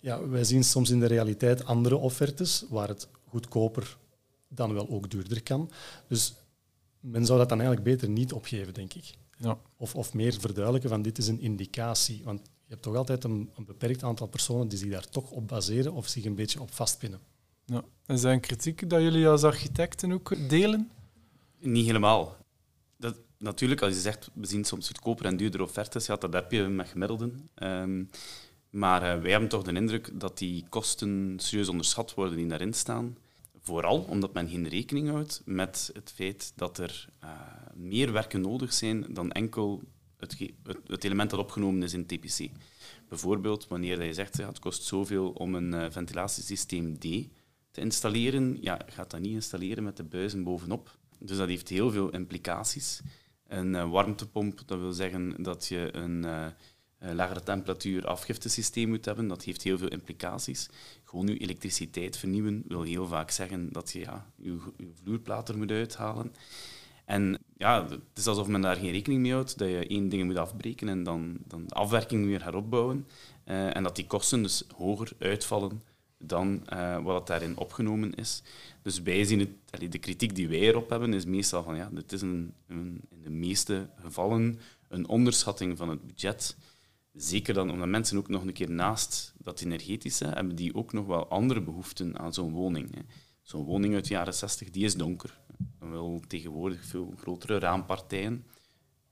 [0.00, 3.96] ja, wij zien soms in de realiteit andere offertes waar het goedkoper
[4.54, 5.70] dan wel ook duurder kan.
[6.08, 6.34] Dus
[7.00, 9.14] men zou dat dan eigenlijk beter niet opgeven, denk ik.
[9.36, 9.58] Ja.
[9.76, 12.20] Of, of meer verduidelijken van dit is een indicatie.
[12.24, 15.48] Want je hebt toch altijd een, een beperkt aantal personen die zich daar toch op
[15.48, 17.20] baseren of zich een beetje op vastpinnen.
[17.64, 17.84] Ja.
[18.06, 20.90] Is dat een kritiek dat jullie als architecten ook delen?
[21.58, 22.36] Niet helemaal.
[22.96, 26.52] Dat, natuurlijk, als je zegt, we zien soms goedkoper en duurder offertes, ja, dat heb
[26.52, 27.48] je met gemiddelden.
[27.62, 28.10] Um,
[28.70, 32.72] maar uh, wij hebben toch de indruk dat die kosten serieus onderschat worden die daarin
[32.72, 33.16] staan.
[33.70, 37.30] Vooral omdat men geen rekening houdt met het feit dat er uh,
[37.74, 39.82] meer werken nodig zijn dan enkel
[40.16, 40.52] het,
[40.86, 42.48] het, element dat opgenomen is in TPC.
[43.08, 47.02] Bijvoorbeeld wanneer je zegt, ja, het kost zoveel om een uh, ventilatiesysteem D
[47.70, 50.98] te installeren, ja, gaat dat niet installeren met de buizen bovenop.
[51.18, 53.00] Dus dat heeft heel veel implicaties.
[53.46, 56.24] Een uh, warmtepomp, dat wil zeggen dat je een
[57.02, 59.28] uh, lagere temperatuur afgiftesysteem moet hebben.
[59.28, 60.68] Dat heeft heel veel implicaties.
[61.04, 66.32] Gewoon je elektriciteit vernieuwen wil heel vaak zeggen dat je ja, je, je moet uithalen.
[67.04, 70.24] En ja, het is alsof men daar geen rekening mee houdt, dat je één ding
[70.24, 73.06] moet afbreken en dan, dan de afwerking weer heropbouwen.
[73.44, 75.82] Uh, en dat die kosten dus hoger uitvallen
[76.18, 78.42] dan uh, wat daarin opgenomen is.
[78.82, 82.12] Dus wij zien het, de kritiek die wij erop hebben, is meestal van ja, dit
[82.12, 84.58] is een, een, in de meeste gevallen
[84.88, 86.56] een onderschatting van het budget.
[87.12, 91.06] Zeker dan omdat mensen ook nog een keer naast dat energetische hebben die ook nog
[91.06, 93.06] wel andere behoeften aan zo'n woning.
[93.42, 95.38] Zo'n woning uit de jaren 60 die is donker.
[95.78, 98.46] Dan wil tegenwoordig veel grotere raampartijen.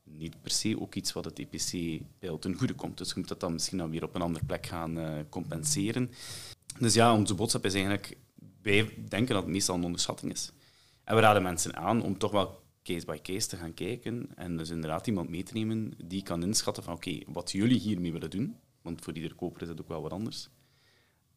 [0.04, 2.98] Niet per se ook iets wat het EPC-beeld ten goede komt.
[2.98, 6.10] Dus je moet dat dan misschien dan weer op een andere plek gaan uh, compenseren.
[6.78, 8.16] Dus ja, onze boodschap is eigenlijk,
[8.62, 10.52] wij denken dat het meestal een onderschatting is.
[11.04, 14.56] En we raden mensen aan om toch wel case by case te gaan kijken en
[14.56, 18.30] dus inderdaad iemand mee te nemen die kan inschatten van oké, wat jullie hiermee willen
[18.30, 20.48] doen, want voor ieder koper is dat ook wel wat anders,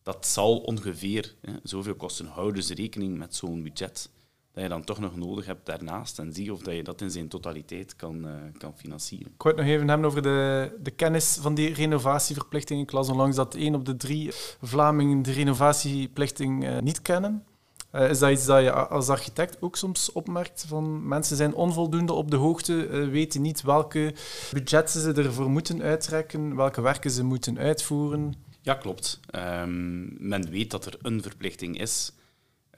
[0.04, 2.26] dat zal ongeveer hè, zoveel kosten.
[2.26, 4.10] Hou dus rekening met zo'n budget
[4.54, 7.12] dat je dan toch nog nodig hebt daarnaast en zie of dat je dat in
[7.12, 9.32] zijn totaliteit kan, uh, kan financieren.
[9.34, 12.82] Ik wou het nog even hebben over de, de kennis van die renovatieverplichting.
[12.82, 14.30] Ik las onlangs dat één op de drie
[14.62, 17.46] Vlamingen de renovatieplichting uh, niet kennen.
[17.92, 20.66] Uh, is dat iets dat je als architect ook soms opmerkt?
[20.68, 24.14] Van mensen zijn onvoldoende op de hoogte, uh, weten niet welke
[24.52, 28.34] budgetten ze ervoor moeten uittrekken, welke werken ze moeten uitvoeren?
[28.62, 29.20] Ja, klopt.
[29.36, 32.12] Um, men weet dat er een verplichting is.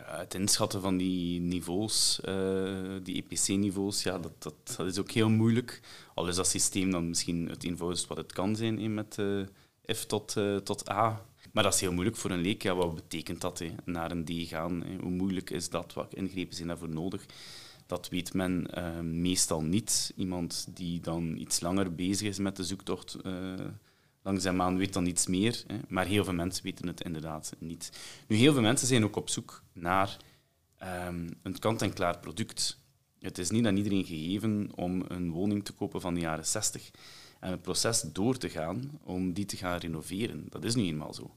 [0.01, 2.19] Uh, het inschatten van die niveaus,
[3.03, 5.81] die EPC-niveaus, ja, dat, dat, dat, is ook heel moeilijk.
[6.13, 9.17] Al is dat systeem dan misschien het eenvoudigst wat het kan zijn met
[9.93, 11.21] F tot, tot A.
[11.53, 12.61] Maar dat is heel moeilijk voor een leek.
[12.61, 13.75] Ja, wat betekent dat, hè?
[13.85, 14.83] naar een D gaan?
[14.83, 14.95] Hè?
[14.95, 15.93] Hoe moeilijk is dat?
[15.93, 17.25] Wat ingrepen zijn daarvoor nodig?
[17.85, 20.13] Dat weet men uh, meestal niet.
[20.15, 23.53] Iemand die dan iets langer bezig is met de zoektocht, uh,
[24.21, 25.63] langzaamaan weet dan iets meer.
[25.67, 25.75] Hè?
[25.87, 27.91] Maar heel veel mensen weten het inderdaad niet.
[28.27, 30.17] Nu, heel veel mensen zijn ook op zoek naar
[31.07, 32.79] um, een kant-en-klaar product.
[33.19, 36.91] Het is niet aan iedereen gegeven om een woning te kopen van de jaren 60
[37.39, 40.45] en het proces door te gaan om die te gaan renoveren.
[40.49, 41.35] Dat is nu eenmaal zo.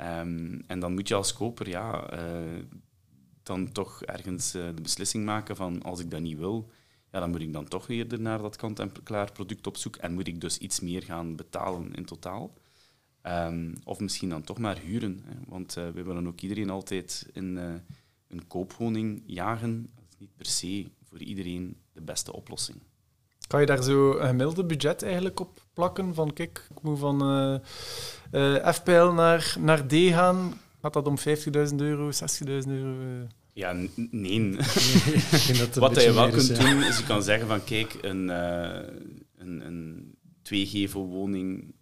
[0.00, 2.62] Um, en dan moet je als koper ja, uh,
[3.42, 6.70] dan toch ergens uh, de beslissing maken van als ik dat niet wil,
[7.10, 10.26] ja, dan moet ik dan toch eerder naar dat kant-en-klaar product op zoek en moet
[10.26, 12.54] ik dus iets meer gaan betalen in totaal.
[13.22, 15.22] Um, of misschien dan toch maar huren.
[15.24, 17.56] Hè, want uh, we willen ook iedereen altijd in
[18.28, 19.90] een koopwoning jagen.
[19.94, 22.78] Dat is niet per se voor iedereen de beste oplossing.
[23.46, 26.14] Kan je daar zo een gemiddelde budget eigenlijk op plakken?
[26.14, 27.58] Van kijk, ik moet van uh,
[28.32, 30.60] uh, FPL naar, naar D gaan.
[30.80, 33.26] Gaat dat om 50.000 euro, 60.000 euro?
[33.52, 33.76] Ja,
[34.10, 34.56] nee.
[35.74, 41.74] Wat je wel kunt doen, is je kan zeggen van kijk, een, een, een 2G-woning,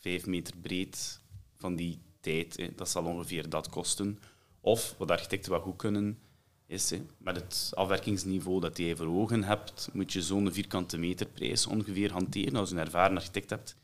[0.00, 1.20] 5 meter breed,
[1.56, 4.18] van die tijd, dat zal ongeveer dat kosten.
[4.60, 6.18] Of, wat architecten wel goed kunnen,
[6.66, 6.90] is.
[6.90, 7.00] Hè.
[7.18, 12.56] Met het afwerkingsniveau dat je voor ogen hebt, moet je zo'n vierkante meterprijs ongeveer hanteren.
[12.56, 13.76] Als je een ervaren architect hebt,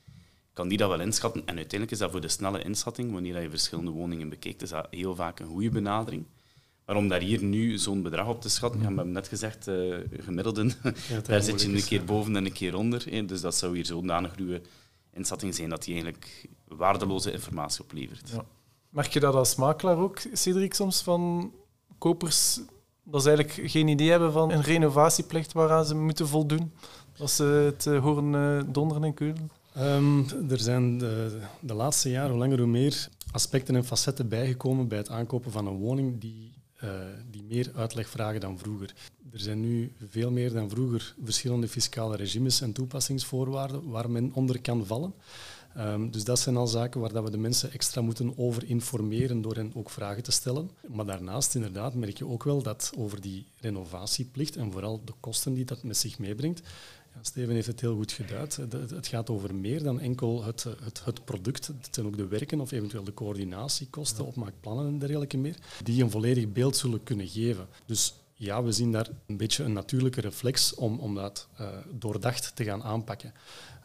[0.52, 1.40] kan die dat wel inschatten.
[1.40, 4.86] En uiteindelijk is dat voor de snelle inschatting, wanneer je verschillende woningen bekijkt, is dat
[4.90, 6.24] heel vaak een goede benadering.
[6.86, 9.68] Maar om daar hier nu zo'n bedrag op te schatten, ja, we hebben net gezegd,
[9.68, 10.72] uh, gemiddelden,
[11.26, 13.04] daar zit je een keer boven en een keer onder.
[13.10, 13.24] Hè.
[13.24, 14.60] Dus dat zou hier zodanig ruwe
[15.12, 18.28] inschatting zijn dat die eigenlijk waardeloze informatie oplevert.
[18.28, 18.44] Ja.
[18.88, 21.52] Merk je dat als makelaar ook, Cedric, soms van
[22.00, 22.60] kopers
[23.04, 26.72] dat ze eigenlijk geen idee hebben van een renovatieplicht waaraan ze moeten voldoen
[27.18, 29.50] als ze het uh, horen uh, donderen en keulen?
[29.78, 34.88] Um, er zijn de, de, laatste jaren, hoe langer hoe meer, aspecten en facetten bijgekomen
[34.88, 36.52] bij het aankopen van een woning die,
[36.84, 36.90] uh,
[37.30, 38.94] die meer uitleg vragen dan vroeger.
[39.32, 44.60] Er zijn nu veel meer dan vroeger verschillende fiscale regimes en toepassingsvoorwaarden waar men onder
[44.60, 45.14] kan vallen.
[45.78, 49.42] Um, dus dat zijn al zaken waar dat we de mensen extra moeten over informeren
[49.42, 50.70] door hen ook vragen te stellen.
[50.88, 55.54] Maar daarnaast inderdaad merk je ook wel dat over die renovatieplicht en vooral de kosten
[55.54, 56.62] die dat met zich meebrengt,
[57.22, 58.56] Steven heeft het heel goed geduid.
[58.90, 61.66] Het gaat over meer dan enkel het, het, het, product.
[61.66, 66.10] Het zijn ook de werken of eventueel de coördinatiekosten, opmaakplannen en dergelijke meer, die een
[66.10, 67.66] volledig beeld zullen kunnen geven.
[67.86, 72.56] Dus ja, we zien daar een beetje een natuurlijke reflex om, om dat uh, doordacht
[72.56, 73.32] te gaan aanpakken.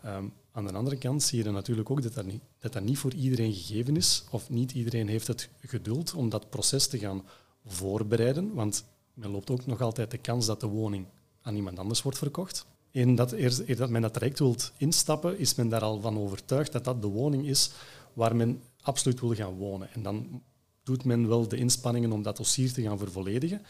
[0.06, 2.84] Um, aan de andere kant zie je dan natuurlijk ook dat dat, niet, dat dat
[2.84, 7.00] niet voor iedereen gegeven is, of niet iedereen heeft het geduld om dat proces te
[7.00, 7.24] gaan
[7.65, 11.06] voorbereiden, want men loopt ook nog altijd de kans dat de woning
[11.41, 12.65] aan iemand anders wordt verkocht.
[12.91, 16.72] En dat eer dat men dat traject wilt instappen, is men daar al van overtuigd
[16.72, 17.72] dat dat de woning is
[18.13, 19.94] waar men absoluut wil gaan wonen.
[19.94, 20.41] En dan
[20.84, 23.62] doet men wel de inspanningen om dat dossier te gaan vervolledigen.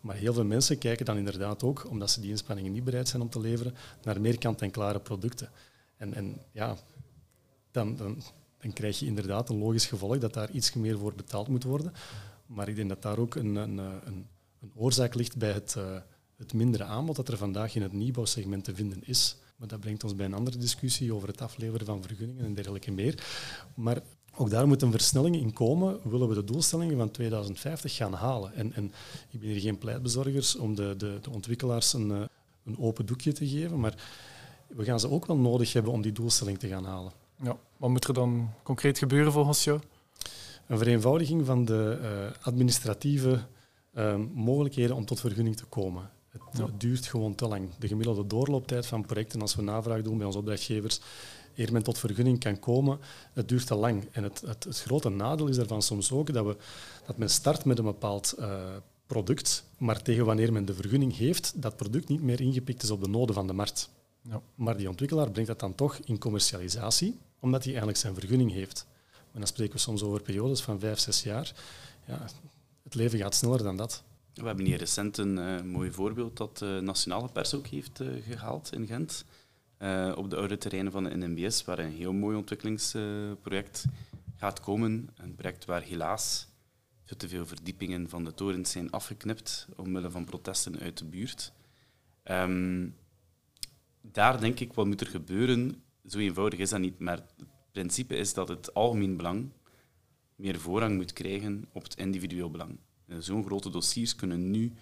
[0.00, 3.22] Maar heel veel mensen kijken dan inderdaad ook, omdat ze die inspanningen niet bereid zijn
[3.22, 5.50] om te leveren, naar meer kant-en-klare producten.
[5.96, 6.76] En, en ja,
[7.70, 8.22] dan, dan,
[8.72, 11.92] krijg je inderdaad een logisch gevolg dat daar iets meer voor betaald moet worden.
[12.46, 14.26] Maar ik denk dat daar ook een, een, een,
[14.60, 15.96] een oorzaak ligt bij het, uh,
[16.36, 19.36] het mindere aanbod dat er vandaag in het nieuwbouwsegment te vinden is.
[19.56, 22.90] Maar dat brengt ons bij een andere discussie over het afleveren van vergunningen en dergelijke
[22.90, 23.24] meer.
[23.74, 24.02] Maar
[24.36, 28.54] ook daar moet een versnelling in komen, willen we de doelstellingen van 2050 gaan halen.
[28.54, 28.92] En, en
[29.30, 32.22] ik ben hier geen pleitbezorgers om de, de, de ontwikkelaars een, eh,
[32.64, 33.94] een open doekje te geven, maar
[34.66, 37.12] we gaan ze ook wel nodig hebben om die doelstelling te gaan halen.
[37.42, 39.80] Ja, wat moet er dan concreet gebeuren volgens jou?
[40.66, 43.40] Een vereenvoudiging van de uh, administratieve
[43.94, 46.10] uh, mogelijkheden om tot vergunning te komen.
[46.28, 46.66] Het, ja.
[46.78, 47.68] duurt gewoon te lang.
[47.78, 51.00] De gemiddelde doorlooptijd van projecten, als we navraag doen bij onze opdrachtgevers,
[51.54, 52.98] eer men tot vergunning kan komen,
[53.32, 54.08] het duurt te lang.
[54.12, 56.56] En het, het, het grote nadeel is daarvan soms ook dat, we,
[57.06, 58.58] dat men start met een bepaald uh,
[59.06, 63.02] product, maar tegen wanneer men de vergunning heeft, dat product niet meer ingepikt is op
[63.02, 63.90] de noden van de markt.
[64.28, 64.42] Ja.
[64.54, 68.86] Maar die ontwikkelaar brengt dat dan toch in commercialisatie, omdat hij eigenlijk zijn vergunning heeft.
[69.32, 71.52] En dan spreken we soms over periodes van vijf, zes jaar.
[72.06, 72.26] Ja,
[72.82, 74.02] het leven gaat sneller dan dat.
[74.34, 78.08] We hebben hier recent een uh, mooi voorbeeld dat de nationale pers ook heeft uh,
[78.22, 79.24] gehaald in Gent.
[79.78, 83.84] Uh, op de oude terreinen van de NMBS, waar een heel mooi ontwikkelingsproject
[84.36, 85.10] gaat komen.
[85.16, 86.46] Een project waar helaas
[87.06, 91.52] Veel te veel verdiepingen van de torens zijn afgeknipt omwille van protesten uit de buurt.
[92.22, 92.88] Ehm,
[94.16, 95.82] daar denk ik, wat moet er gebeuren?
[96.06, 99.50] Zo eenvoudig is dat niet, maar het principe is dat het algemeen belang
[100.36, 102.78] meer voorrang moet krijgen op het individueel belang.
[103.18, 104.72] Zo'n grote dossiers kunnen nu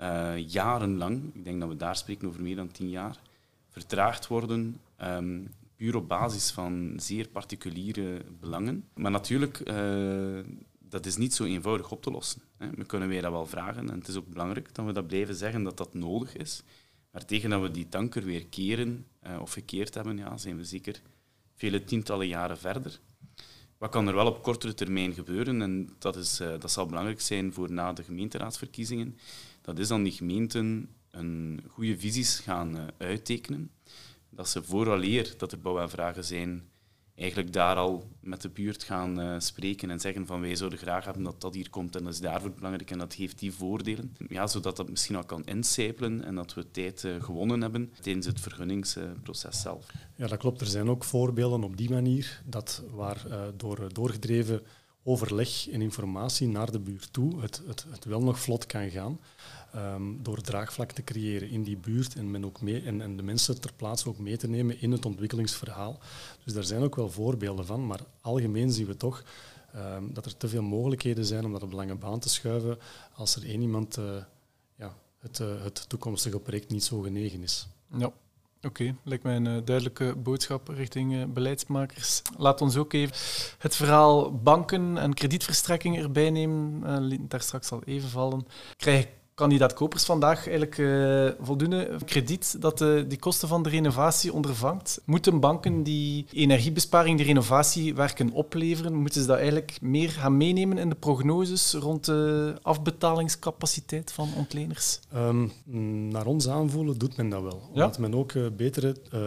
[0.00, 3.20] uh, jarenlang, ik denk dat we daar spreken over meer dan tien jaar,
[3.68, 8.88] vertraagd worden, um, puur op basis van zeer particuliere belangen.
[8.94, 10.40] Maar natuurlijk, uh,
[10.78, 12.42] dat is niet zo eenvoudig op te lossen.
[12.56, 12.70] Hè.
[12.70, 15.34] We kunnen weer dat wel vragen en het is ook belangrijk dat we dat blijven
[15.34, 16.62] zeggen, dat dat nodig is.
[17.10, 20.64] Maar tegen dat we die tanker weer keren uh, of gekeerd hebben, ja, zijn we
[20.64, 21.02] zeker
[21.54, 23.00] vele tientallen jaren verder.
[23.78, 25.62] Wat kan er wel op kortere termijn gebeuren?
[25.62, 29.18] En dat, is, uh, dat zal belangrijk zijn voor na de gemeenteraadsverkiezingen.
[29.60, 33.70] Dat is dan die gemeenten een goede visies gaan uh, uittekenen.
[34.30, 36.69] Dat ze vooraleer dat er bouwaanvragen zijn,
[37.20, 41.04] eigenlijk daar al met de buurt gaan uh, spreken en zeggen van wij zouden graag
[41.04, 44.16] hebben dat dat hier komt en dat is daarvoor belangrijk en dat heeft die voordelen.
[44.28, 48.26] Ja, zodat dat misschien al kan incijpelen en dat we tijd uh, gewonnen hebben tijdens
[48.26, 49.86] het vergunningsproces zelf.
[50.16, 50.60] Ja, dat klopt.
[50.60, 54.62] Er zijn ook voorbeelden op die manier dat waar uh, door doorgedreven
[55.02, 59.20] overleg en informatie naar de buurt toe het, het, het wel nog vlot kan gaan.
[59.76, 63.22] Um, door draagvlak te creëren in die buurt en, men ook mee, en, en, de
[63.22, 65.98] mensen ter plaatse ook mee te nemen in het ontwikkelingsverhaal.
[66.44, 69.24] Dus daar zijn ook wel voorbeelden van, maar algemeen zien we toch
[69.76, 72.78] um, dat er te veel mogelijkheden zijn om dat op lange baan te schuiven
[73.14, 74.04] als er één iemand uh,
[74.76, 77.68] ja, het, uh, het toekomstige project niet zo genegen is.
[77.96, 78.12] Ja.
[78.62, 82.22] Oké, lijkt mij een uh, duidelijke boodschap richting beleidsmakers.
[82.36, 83.16] Laat ons ook even
[83.58, 86.82] het verhaal banken en kredietverstrekking erbij nemen.
[87.10, 88.46] Uh, daar straks al even vallen.
[88.76, 89.08] Krijg
[89.40, 95.00] kandidaat kopers vandaag eigenlijk uh, voldoende krediet dat de, die kosten van de renovatie ondervangt?
[95.04, 100.88] Moeten banken die energiebesparing, die renovatiewerken opleveren, moeten ze dat eigenlijk meer gaan meenemen in
[100.88, 105.00] de prognoses rond de afbetalingscapaciteit van ontleners?
[105.14, 105.52] Um,
[106.10, 107.62] naar ons aanvoelen doet men dat wel.
[107.68, 108.00] Omdat ja?
[108.00, 109.20] men ook uh, betere uh,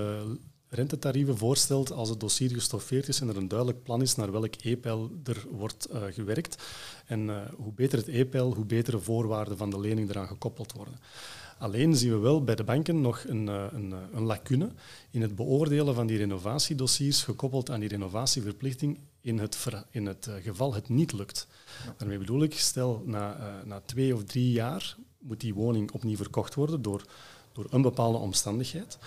[0.74, 4.54] rentetarieven voorstelt als het dossier gestoffeerd is en er een duidelijk plan is naar welk
[4.62, 6.64] e-pijl er wordt uh, gewerkt.
[7.06, 11.00] En uh, hoe beter het e-pijl, hoe betere voorwaarden van de lening eraan gekoppeld worden.
[11.58, 14.72] Alleen zien we wel bij de banken nog een, uh, een, een lacune
[15.12, 19.58] in het beoordelen van die renovatiedossiers gekoppeld aan die renovatieverplichting in het,
[19.92, 21.48] in het geval het niet lukt.
[21.86, 21.94] Ja.
[21.98, 26.56] Daarmee bedoel ik, stel na, na twee of drie jaar moet die woning opnieuw verkocht
[26.56, 27.04] worden door,
[27.52, 28.98] door een bepaalde omstandigheid.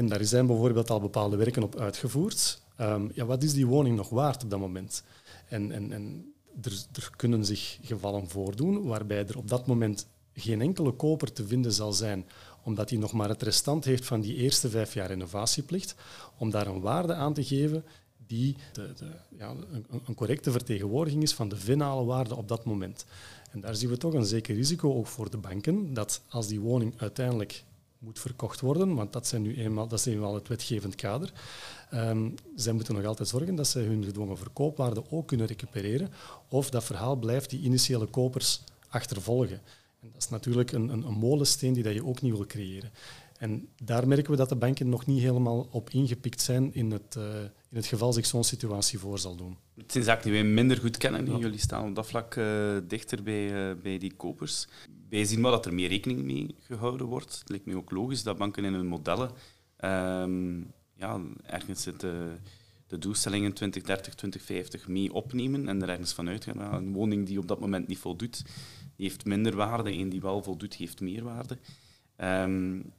[0.00, 2.62] En daar zijn bijvoorbeeld al bepaalde werken op uitgevoerd.
[2.80, 5.04] Um, ja, wat is die woning nog waard op dat moment?
[5.48, 6.32] En, en, en
[6.62, 11.46] er, er, kunnen zich gevallen voordoen waarbij er op dat moment geen enkele koper te
[11.46, 12.26] vinden zal zijn,
[12.64, 15.94] omdat hij nog maar het restant heeft van die eerste vijf jaar renovatieplicht,
[16.38, 17.84] om daar een waarde aan te geven
[18.26, 19.06] die de, de,
[19.38, 23.04] ja, een, een, correcte vertegenwoordiging is van de finale waarde op dat moment.
[23.50, 26.60] En daar zien we toch een zeker risico ook voor de banken, dat als die
[26.60, 27.64] woning uiteindelijk
[28.00, 31.32] moet verkocht worden, want dat, zijn nu eenmaal, dat is eenmaal het wetgevend kader.
[31.94, 36.08] Um, zij moeten nog altijd zorgen dat zij hun gedwongen verkoopwaarde ook kunnen recupereren,
[36.48, 39.60] of dat verhaal blijft die initiële kopers achtervolgen.
[40.00, 42.90] En dat is natuurlijk een, een, een molensteen die dat je ook niet wil creëren.
[43.38, 47.14] En daar merken we dat de banken nog niet helemaal op ingepikt zijn in het,
[47.18, 49.56] uh, in het geval zich zo'n situatie voor zal doen.
[49.74, 51.26] Het zijn zaken die wij minder goed kennen.
[51.26, 51.38] Ja.
[51.38, 54.68] Jullie staan op dat vlak uh, dichter bij, uh, bij die kopers.
[55.10, 57.38] Wij zien wel dat er meer rekening mee gehouden wordt.
[57.38, 59.30] Het lijkt me ook logisch dat banken in hun modellen
[59.84, 62.00] um, ja, ergens het,
[62.90, 66.74] de doelstellingen 2030, 2050 mee opnemen en er ergens van uitgaan.
[66.74, 68.44] Een woning die op dat moment niet voldoet,
[68.96, 69.92] heeft minder waarde.
[69.92, 71.58] Een die wel voldoet, heeft meer waarde.
[72.16, 72.92] Um,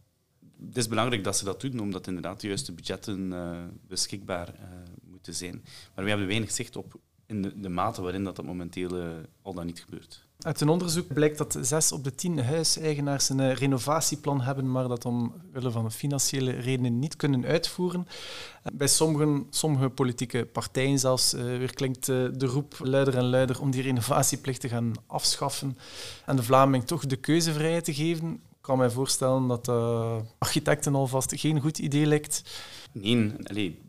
[0.65, 4.63] het is belangrijk dat ze dat doen, omdat inderdaad de juiste budgetten uh, beschikbaar uh,
[5.03, 5.63] moeten zijn.
[5.95, 9.53] Maar we hebben weinig zicht op in de, de mate waarin dat, dat momenteel al
[9.53, 10.29] dan niet gebeurt.
[10.41, 15.05] Uit een onderzoek blijkt dat zes op de tien huiseigenaars een renovatieplan hebben, maar dat
[15.05, 18.07] omwille van financiële redenen niet kunnen uitvoeren.
[18.73, 23.81] Bij sommigen, sommige politieke partijen zelfs weer klinkt de roep luider en luider om die
[23.81, 25.77] renovatieplicht te gaan afschaffen
[26.25, 31.33] en de Vlaming toch de keuzevrijheid te geven kan mij voorstellen dat uh, architecten alvast
[31.35, 32.43] geen goed idee lijkt.
[32.91, 33.79] Nee,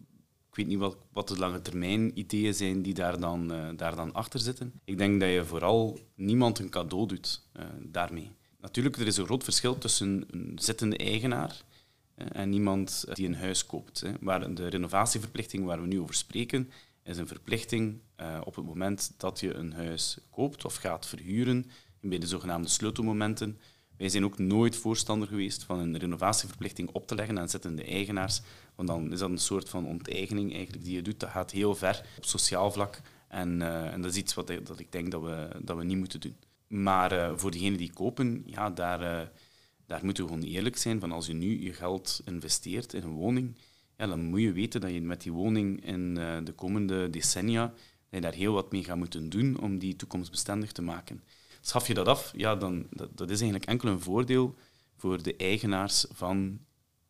[0.53, 3.97] ik weet niet wat, wat de lange termijn ideeën zijn die daar dan, uh, daar
[3.97, 4.73] dan achter zitten.
[4.85, 8.31] Ik denk dat je vooral niemand een cadeau doet uh, daarmee.
[8.61, 11.63] Natuurlijk, er is een groot verschil tussen een zittende eigenaar
[12.15, 14.01] en iemand die een huis koopt.
[14.01, 14.13] Hè.
[14.21, 16.71] Waar de renovatieverplichting waar we nu over spreken,
[17.03, 18.01] is een verplichting
[18.45, 23.59] op het moment dat je een huis koopt of gaat verhuren, bij de zogenaamde sleutelmomenten,
[24.03, 28.41] wij zijn ook nooit voorstander geweest van een renovatieverplichting op te leggen aan zittende eigenaars,
[28.75, 31.21] want dan is dat een soort van onteigening eigenlijk die je doet.
[31.21, 33.63] Dat gaat heel ver op sociaal vlak En,
[33.93, 36.37] en dat is iets wat dat ik denk dat we, dat we niet moeten doen.
[36.67, 39.31] Maar voor degenen die kopen, ja, daar,
[39.87, 41.01] daar moeten we gewoon eerlijk zijn.
[41.01, 43.57] Van als je nu je geld investeert in een woning,
[43.97, 46.15] ja, dan moet je weten dat je met die woning in
[46.45, 47.75] de komende decennia
[48.11, 51.23] dat daar heel wat mee gaat moeten doen om die toekomstbestendig te maken.
[51.65, 54.55] Schaf je dat af, ja, dan, dat, dat is eigenlijk enkel een voordeel
[54.97, 56.59] voor de eigenaars van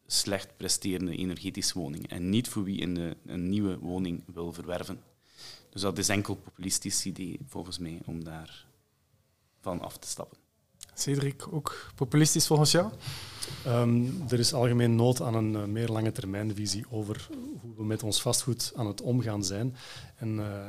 [0.07, 5.01] slecht presterende energetische woningen en niet voor wie in de, een nieuwe woning wil verwerven.
[5.71, 8.67] Dus dat is enkel populistisch idee, volgens mij, om daar
[9.61, 10.39] van af te stappen.
[10.95, 12.93] Cedric, ook populistisch volgens jou?
[13.65, 17.29] Ehm, er is algemeen nood aan een uh, meer lange termijnvisie over
[17.61, 19.77] hoe we met ons vastgoed aan het omgaan zijn.
[20.17, 20.67] En uh,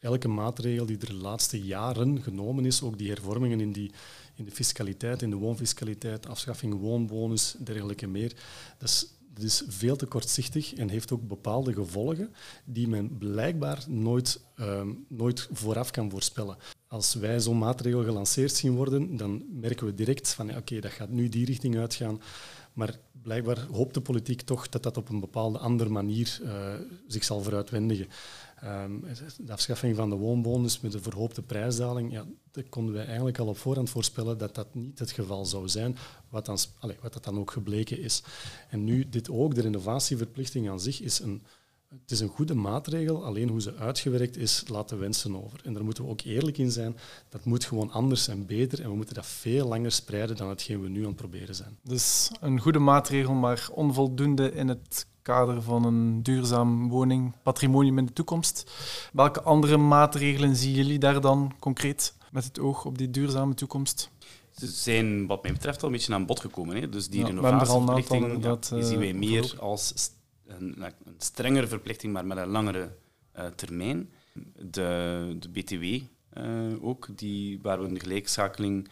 [0.00, 3.90] elke maatregel die er de laatste jaren genomen is, ook die hervormingen in, die,
[4.34, 8.34] in de fiscaliteit, in de woonfiscaliteit, afschaffing woonbonus, dergelijke meer,
[8.78, 9.06] dat is,
[9.38, 12.34] is veel te kortzichtig en heeft ook bepaalde gevolgen
[12.64, 16.56] die men blijkbaar nooit, um, nooit vooraf kan voorspellen.
[16.86, 21.08] Als wij zo'n maatregel gelanceerd zien worden, dan merken we direct van oké, dat gaat
[21.08, 22.20] nu die richting uitgaan.
[22.80, 26.74] Maar blijkbaar hoopt de politiek toch dat dat op een bepaalde andere manier uh,
[27.06, 28.08] zich zal vooruitwendigen.
[28.64, 29.04] Um,
[29.38, 33.46] de afschaffing van de woonbonus met de verhoopte prijsdaling, ja, dat konden wij eigenlijk al
[33.46, 35.96] op voorhand voorspellen dat dat niet het geval zou zijn,
[36.28, 36.58] wat, dan,
[37.00, 38.22] wat dat dan ook gebleken is.
[38.68, 41.42] En nu dit ook, de renovatieverplichting aan zich, is een,
[41.90, 45.60] het is een goede maatregel, alleen hoe ze uitgewerkt is, laat de wensen over.
[45.64, 46.96] En daar moeten we ook eerlijk in zijn,
[47.28, 50.82] dat moet gewoon anders en beter en we moeten dat veel langer spreiden dan hetgeen
[50.82, 51.78] we nu aan het proberen zijn.
[51.82, 58.12] Dus een goede maatregel, maar onvoldoende in het kader van een duurzaam woningpatrimonium in de
[58.12, 58.70] toekomst.
[59.12, 64.10] Welke andere maatregelen zien jullie daar dan concreet met het oog op die duurzame toekomst?
[64.50, 66.76] Ze zijn wat mij betreft al een beetje aan bod gekomen.
[66.76, 66.88] Hè?
[66.88, 69.92] Dus die ja, renovatieverplichting ja, die zien wij meer als
[70.58, 72.96] een, een, strengere verplichting, maar met een langere
[73.36, 74.10] uh, termijn.
[74.56, 75.84] De, de BTW
[76.30, 78.88] eh, ook, die, waar we een gelijkschakeling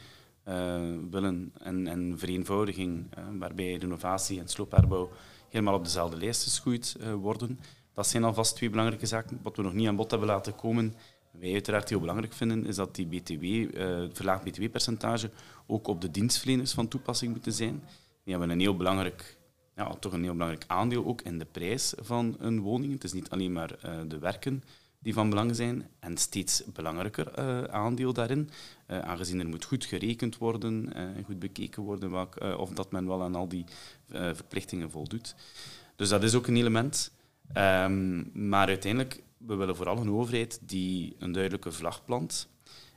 [0.48, 0.80] uh,
[1.10, 3.06] willen en, en vereenvoudiging,
[3.38, 5.10] waarbij renovatie en sloopherbouw
[5.48, 7.60] helemaal op dezelfde lijst geschoeid worden.
[7.94, 9.40] Dat zijn alvast twee belangrijke zaken.
[9.42, 10.94] Wat we nog niet aan bod hebben laten komen,
[11.30, 15.30] wij uiteraard heel belangrijk vinden, is dat die BTW, het verlaagd BTW-percentage
[15.66, 17.82] ook op de dienstverleners van toepassing moeten zijn.
[18.24, 19.37] Die hebben een heel belangrijk
[19.78, 22.92] ja, toch een heel belangrijk aandeel ook in de prijs van een woning.
[22.92, 24.62] Het is niet alleen maar uh, de werken
[24.98, 28.50] die van belang zijn en steeds belangrijker uh, aandeel daarin,
[28.86, 33.22] uh, aangezien er moet goed gerekend worden en goed bekeken worden of dat men wel
[33.22, 33.64] aan al die
[34.08, 35.34] verplichtingen voldoet.
[35.96, 37.12] Dus dat is ook een element.
[37.56, 42.48] Um, maar uiteindelijk, we willen vooral een overheid die een duidelijke vlag plant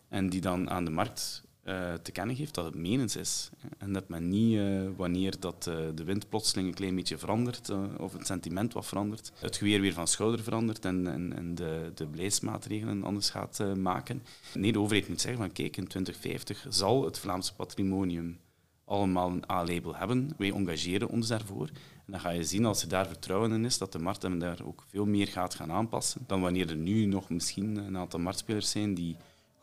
[0.07, 3.49] en die dan aan de markt uh, te kennen geeft dat het menens is.
[3.77, 7.71] En dat men niet, uh, wanneer dat, uh, de wind plotseling een klein beetje verandert,
[7.97, 11.91] of het sentiment wat verandert, het geweer weer van schouder verandert en, en, en de,
[11.95, 14.23] de beleidsmaatregelen anders gaat maken.
[14.53, 18.39] Nee, de overheid moet zeggen van kijk, in 2050 zal het Vlaamse patrimonium
[18.85, 20.29] allemaal een A-label hebben.
[20.37, 21.67] Wij engageren ons daarvoor.
[22.05, 24.39] En dan ga je zien, als er daar vertrouwen in is, dat de markt hem
[24.39, 28.19] daar ook veel meer gaat gaan aanpassen dan wanneer er nu nog misschien een aantal
[28.19, 29.15] marktspelers zijn die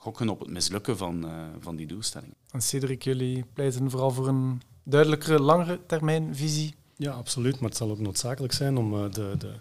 [0.09, 2.34] gokken op het mislukken van, uh, van die doelstellingen.
[2.50, 6.74] En Cedric, jullie pleiten vooral voor een duidelijkere, langere termijn visie?
[6.96, 7.61] Ja, absoluut.
[7.61, 9.52] Maar het zal ook noodzakelijk zijn om uh, de, de,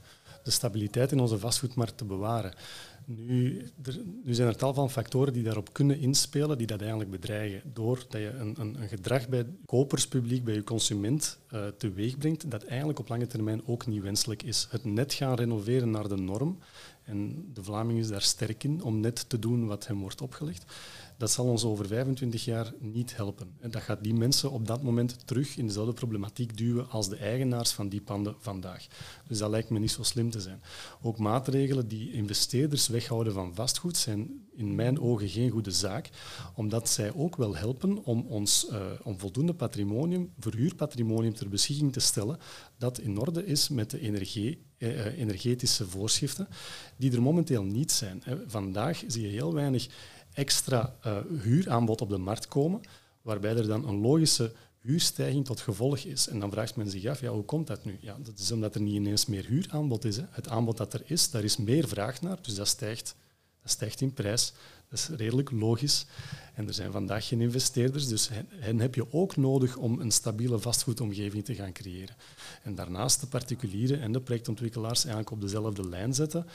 [0.43, 2.53] de stabiliteit in onze vastgoedmarkt te bewaren.
[3.05, 7.11] Nu, er, nu, zijn er tal van factoren die daarop kunnen inspelen, die dat eigenlijk
[7.11, 7.61] bedreigen.
[7.73, 12.51] Doordat je een, een, een gedrag bij het koperspubliek, bij je consument, uh, teweeg brengt,
[12.51, 14.67] dat eigenlijk op lange termijn ook niet wenselijk is.
[14.69, 16.57] Het net gaan renoveren naar de norm
[17.07, 20.65] en de Vlaming is daar sterk in om net te doen wat hem wordt opgelegd.
[21.17, 23.53] Dat zal ons over 25 jaar niet helpen.
[23.59, 27.15] En dat gaat die mensen op dat moment terug in dezelfde problematiek duwen als de
[27.15, 28.87] eigenaars van die panden vandaag.
[29.27, 30.61] Dus dat lijkt me niet zo slim te zijn.
[31.01, 36.09] Ook maatregelen die investeerders weghouden van vastgoed zijn in mijn ogen geen goede zaak,
[36.55, 41.99] omdat zij ook wel helpen om ons uh, om voldoende patrimonium, verhuurpatrimonium ter beschikking te
[41.99, 42.37] stellen
[42.77, 46.47] dat in orde is met de energie, eh, eh, energetische voorschriften,
[46.97, 48.23] die er momenteel niet zijn.
[48.47, 49.87] Vandaag zie je heel weinig
[50.33, 50.95] extra
[51.41, 52.81] huuraanbod op de markt komen,
[53.21, 56.27] waarbij er dan een logische huurstijging tot gevolg is.
[56.27, 57.97] En dan vraagt men zich af, ja, hoe komt dat nu?
[58.01, 60.17] Ja, dat is omdat er niet ineens meer huuraanbod is.
[60.17, 60.23] Hè.
[60.29, 63.15] Het aanbod dat er is, daar is meer vraag naar, dus dat stijgt,
[63.61, 64.53] dat stijgt in prijs.
[64.89, 66.05] Dat is redelijk logisch.
[66.53, 70.59] En er zijn vandaag geen investeerders, dus hen, heb je ook nodig om een stabiele
[70.59, 72.15] vastgoedomgeving te gaan creëren.
[72.63, 76.45] En daarnaast de particulieren en de projectontwikkelaars eigenlijk op dezelfde lijn zetten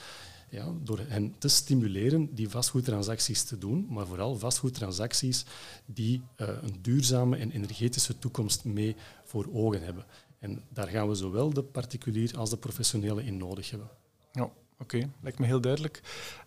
[0.53, 5.45] ja, door hen te stimuleren die vastgoedtransacties te doen, maar vooral vastgoedtransacties
[5.85, 10.05] die uh, een duurzame en energetische toekomst mee voor ogen hebben.
[10.39, 13.89] En daar gaan we zowel de particulier als de professionele in nodig hebben.
[14.31, 14.51] Ja,
[14.83, 16.01] Oké, lijkt me heel duidelijk.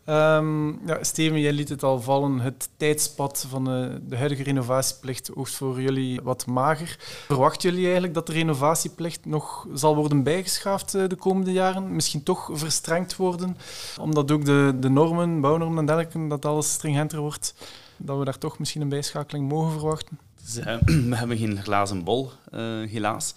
[0.08, 2.40] Um, ja, Steven, jij liet het al vallen.
[2.40, 6.96] Het tijdspad van de, eh, de huidige renovatieplicht oogt voor jullie wat mager.
[7.26, 11.94] Verwachten jullie eigenlijk dat de renovatieplicht nog zal worden bijgeschaafd eh, de komende jaren?
[11.94, 13.56] Misschien toch verstrengd worden?
[14.00, 17.54] Omdat ook de, de normen, bouwnormen en dergelijke, dat alles stringenter wordt?
[17.96, 20.18] Dat we daar toch misschien een bijschakeling mogen verwachten?
[21.10, 23.34] We hebben geen glazen bol, uh, helaas.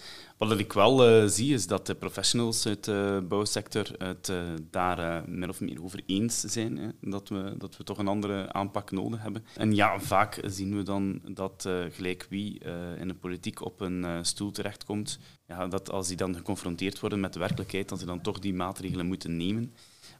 [0.48, 4.98] Wat ik wel uh, zie, is dat de professionals uit de bouwsector het uh, daar
[4.98, 6.76] uh, min of meer over eens zijn.
[6.76, 9.44] Hè, dat, we, dat we toch een andere aanpak nodig hebben.
[9.56, 12.60] En ja, vaak zien we dan dat gelijk wie
[12.98, 15.18] in de politiek op een stoel terechtkomt,
[15.50, 18.54] ja, dat als die dan geconfronteerd worden met de werkelijkheid, dat ze dan toch die
[18.54, 19.74] maatregelen moeten nemen.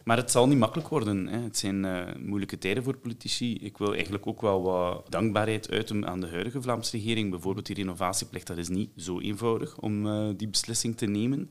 [0.05, 1.27] Maar het zal niet makkelijk worden.
[1.27, 1.39] Hè.
[1.39, 3.55] Het zijn uh, moeilijke tijden voor politici.
[3.55, 7.31] Ik wil eigenlijk ook wel wat dankbaarheid uiten aan de huidige Vlaamse regering.
[7.31, 11.51] Bijvoorbeeld die renovatieplicht, dat is niet zo eenvoudig om uh, die beslissing te nemen.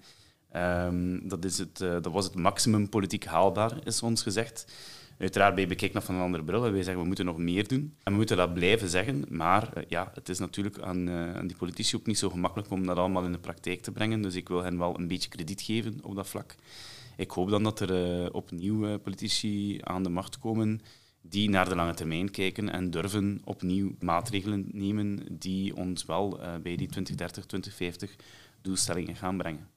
[0.55, 4.65] Um, dat, is het, uh, dat was het maximum politiek haalbaar, is ons gezegd.
[5.19, 6.61] Uiteraard ben je bekijkt nog van een andere bril.
[6.61, 7.95] Wij zeggen, we moeten nog meer doen.
[8.03, 9.25] En we moeten dat blijven zeggen.
[9.29, 12.97] Maar ja, het is natuurlijk aan, aan die politici ook niet zo gemakkelijk om dat
[12.97, 14.21] allemaal in de praktijk te brengen.
[14.21, 16.55] Dus ik wil hen wel een beetje krediet geven op dat vlak
[17.19, 20.81] ik hoop dan dat er uh, opnieuw politici aan de macht komen
[21.21, 26.75] die naar de lange termijn kijken en durven opnieuw maatregelen nemen die ons wel bij
[26.75, 28.15] die 2030, 2050
[28.61, 29.67] doelstellingen gaan brengen.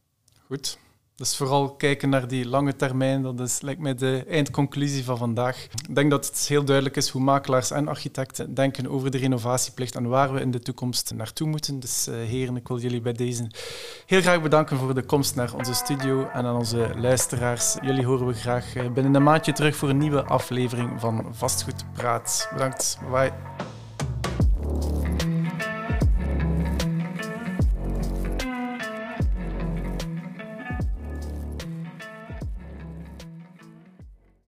[0.46, 0.78] Goed,
[1.16, 5.64] dus vooral kijken naar die lange termijn, dat is, lijkt mij de eindconclusie van vandaag.
[5.64, 9.94] Ik denk dat het heel duidelijk is hoe makelaars en architecten denken over de renovatieplicht
[9.94, 11.80] en waar we in de toekomst naartoe moeten.
[11.80, 13.50] Dus uh, heren, ik wil jullie bij deze
[14.06, 17.76] heel graag bedanken voor de komst naar onze studio en aan onze luisteraars.
[17.82, 21.84] Jullie horen we graag eh, binnen een maandje terug voor een nieuwe aflevering van Vastgoed
[21.92, 22.48] Praat.
[22.52, 23.32] Bedankt, bye.